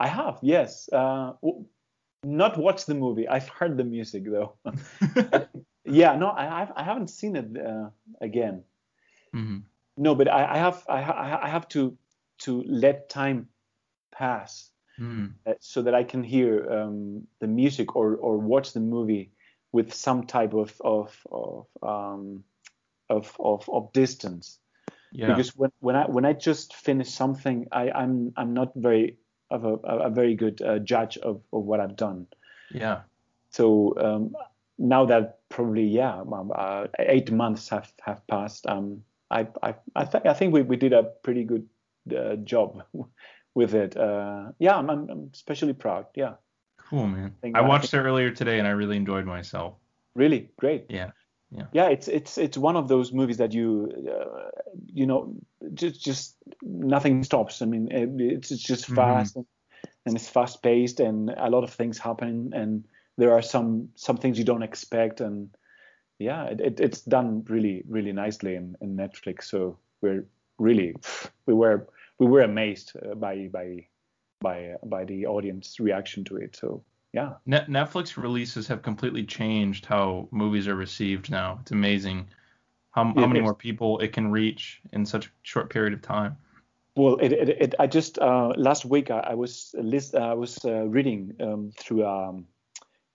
[0.00, 0.88] I have, yes.
[0.92, 1.64] Uh, w-
[2.24, 3.28] not watched the movie.
[3.28, 4.54] I've heard the music though.
[5.84, 7.90] yeah, no, I I've, I haven't seen it uh,
[8.20, 8.64] again.
[9.32, 9.58] hmm
[9.96, 11.96] No, but I, I have I, ha- I have to
[12.38, 13.48] to let time
[14.10, 15.32] pass Mm.
[15.44, 19.33] uh, so that I can hear um, the music or or watch the movie
[19.74, 22.44] with some type of of of um,
[23.10, 24.60] of, of, of distance.
[25.12, 25.28] Yeah.
[25.28, 29.18] because when, when I when I just finish something, I, I'm I'm not very
[29.50, 29.74] of a,
[30.08, 32.26] a very good uh, judge of, of what I've done.
[32.70, 33.02] yeah.
[33.50, 34.36] So um,
[34.78, 38.66] now that probably yeah, um, uh, eight months have have passed.
[38.66, 41.68] Um, I I I, th- I think we, we did a pretty good
[42.16, 42.82] uh, job
[43.54, 43.96] with it.
[43.96, 46.06] Uh, yeah, I'm, I'm I'm especially proud.
[46.14, 46.34] Yeah,
[46.88, 47.34] Cool, man.
[47.54, 49.74] I watched it earlier today and I really enjoyed myself.
[50.14, 50.86] really great.
[50.88, 51.10] Yeah.
[51.50, 51.66] Yeah.
[51.72, 54.50] yeah it's it's it's one of those movies that you uh,
[54.92, 55.34] you know
[55.74, 58.94] just just nothing stops i mean it's it's just Mhm.
[58.96, 59.46] fast and,
[60.06, 62.84] and it's fast paced and a lot of things happen and
[63.18, 65.48] there are some some things you don't expect and
[66.18, 70.24] yeah it, it, it's done really really nicely in, in netflix so we're
[70.58, 70.94] really
[71.46, 71.86] we were
[72.18, 73.86] we were amazed uh, by by
[74.48, 79.86] by by the audience reaction to it so yeah Net- Netflix releases have completely changed
[79.86, 81.58] how movies are received now.
[81.62, 82.28] It's amazing
[82.94, 86.36] how, how many more people it can reach in such a short period of time.
[86.96, 90.64] Well, it, it, it I just uh, last week I, I was list, I was
[90.64, 92.46] uh, reading um, through um,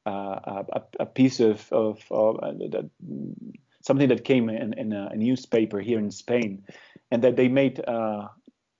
[0.05, 2.89] uh, a, a piece of of, of uh, that,
[3.81, 6.65] something that came in, in a, newspaper here in Spain,
[7.09, 8.27] and that they made uh,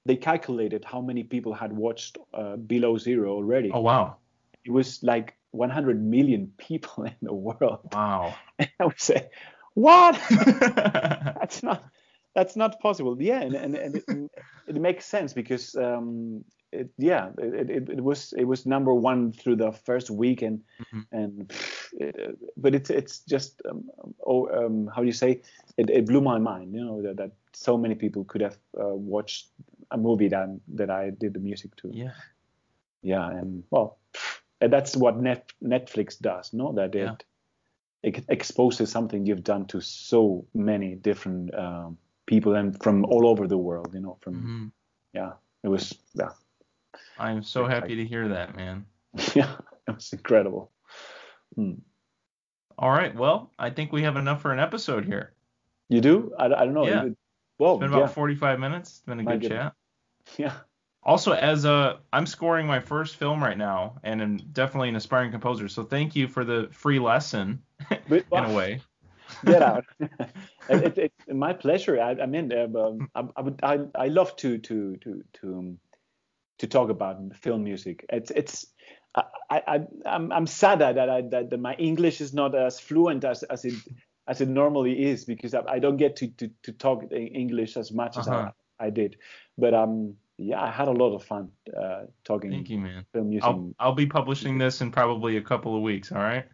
[0.09, 3.69] they calculated how many people had watched uh, Below Zero already.
[3.71, 4.15] Oh wow.
[4.65, 7.81] It was like 100 million people in the world.
[7.93, 8.35] Wow.
[8.59, 9.29] And I would say,
[9.75, 10.19] what?
[11.39, 11.83] that's not
[12.35, 14.31] that's not possible yeah and, and, and it,
[14.67, 19.31] it makes sense because um it, yeah it, it, it was it was number one
[19.31, 20.61] through the first week and
[20.93, 21.05] Mhm.
[21.11, 21.51] and
[21.99, 23.89] it, but it's it's just um,
[24.25, 25.41] oh um how do you say
[25.77, 28.93] it, it blew my mind you know that, that so many people could have uh,
[28.95, 29.47] watched
[29.91, 32.13] a movie that that I did the music to yeah.
[33.01, 33.97] yeah and well
[34.61, 37.15] and that's what net netflix does no that it Yeah.
[38.03, 43.47] it exposes something you've done to so many different um, people and from all over
[43.47, 44.71] the world you know from Mhm.
[45.13, 46.31] yeah it was yeah
[47.17, 48.85] I'm so happy to hear that, man.
[49.35, 49.55] yeah
[49.87, 50.71] it was incredible
[51.55, 51.73] Hmm.
[52.77, 53.13] All right.
[53.13, 55.33] Well, I think we have enough for an episode here.
[55.89, 57.05] you do i, I don't know Yeah.
[57.05, 57.17] It-
[57.57, 58.89] well It's been about yeah 45 minutes.
[58.91, 59.73] It's been a My good goodness.
[60.27, 60.39] chat.
[60.39, 60.53] yeah
[61.03, 65.31] Also, as a, I'm scoring my first film right now, and I'm definitely an aspiring
[65.31, 65.67] composer.
[65.67, 67.61] So thank you for the free lesson,
[68.09, 68.81] in a way.
[69.45, 69.85] get out.
[69.99, 70.19] it,
[70.69, 71.99] it, it's my pleasure.
[72.01, 75.45] I, I mean, uh, um, I, I would, I, I love to to to to
[75.57, 75.79] um,
[76.59, 78.05] to talk about film music.
[78.09, 78.67] It's it's.
[79.15, 83.41] I, I I'm I'm sad that I, that, my English is not as fluent as
[83.43, 83.73] as it
[84.27, 87.91] as it normally is because I, I don't get to, to, to talk English as
[87.91, 88.51] much as Uh-huh.
[88.79, 89.17] I, I did.
[89.57, 93.05] But um yeah, I had a lot of fun uh, talking Thank you, man.
[93.11, 93.49] film music.
[93.49, 96.11] I'll I'll be publishing this in probably a couple of weeks.
[96.11, 96.45] All right.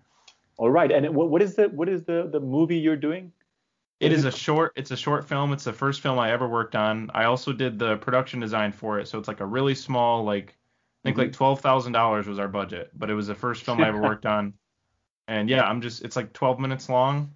[0.58, 3.34] All right, and what, what is the what is the the movie you're doing?
[4.00, 4.74] It Is a short.
[4.76, 5.54] It's a short film.
[5.54, 7.10] It's the first film I ever worked on.
[7.14, 10.50] I also did the production design for it, so it's like a really small, like
[10.50, 11.20] I think Mhm.
[11.20, 14.02] like twelve thousand dollars was our budget, but it was the first film I ever
[14.02, 14.54] worked on.
[15.28, 16.04] And yeah, I'm just.
[16.04, 17.34] It's like twelve minutes long,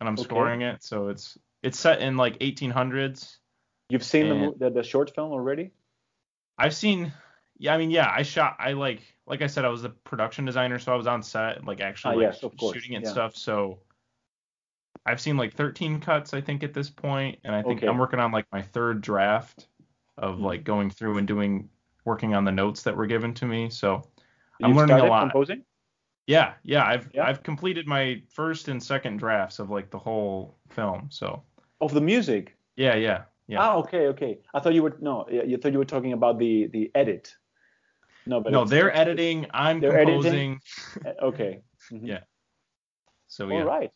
[0.00, 0.24] and I'm Okay.
[0.24, 0.82] scoring it.
[0.82, 3.36] So it's it's set in like 1800s,
[3.90, 5.72] You've seen the, the the short film already?
[6.58, 7.12] I've seen.
[7.58, 8.56] Yeah, I mean, yeah, I shot.
[8.58, 11.64] I like, like I said, I was the production designer, so I was on set,
[11.64, 13.10] like actually Ah, like, yes, shooting it and yeah.
[13.10, 13.36] stuff.
[13.36, 13.80] So
[15.06, 17.88] I've seen like 13 cuts, I think, at this point, and I think Okay.
[17.88, 19.68] I'm working on like my third draft
[20.18, 20.42] of Mhm.
[20.42, 21.70] like going through and doing,
[22.04, 23.70] working on the notes that were given to me.
[23.70, 24.02] So
[24.62, 25.22] I'm You've learning a lot.
[25.22, 25.64] composing?
[26.26, 27.24] yeah, yeah, I've Yeah.
[27.26, 31.10] I've completed my first and second drafts of like the whole film.
[31.10, 31.42] So
[31.80, 32.56] Of the music?
[32.76, 33.58] yeah, yeah, yeah.
[33.60, 34.38] Ah, okay, okay.
[34.54, 37.36] I thought you were no, you thought you were talking about the the edit.
[38.26, 39.46] No, but no, they're editing.
[39.52, 40.60] I'm They're composing.
[40.94, 41.16] editing?
[41.22, 41.62] Okay.
[41.90, 42.06] Mhm.
[42.06, 42.20] Yeah.
[43.28, 43.90] So All yeah, right.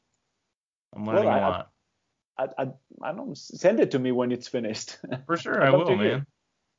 [0.94, 1.70] I'm learning Well, a I- lot.
[2.36, 2.66] I, I
[3.02, 4.98] I don't send it to me when it's finished.
[5.26, 5.96] For sure, I will, hear.
[5.96, 6.26] man.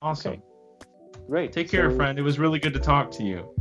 [0.02, 0.34] Awesome.
[0.34, 0.42] Okay.
[1.28, 1.54] Great.
[1.54, 2.20] Take care, So, friend.
[2.20, 3.56] It was really good to talk to you.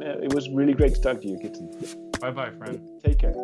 [0.00, 1.70] It was really great to talk to you, Kitten.
[2.20, 2.80] Bye bye, friend.
[3.04, 3.34] Take care.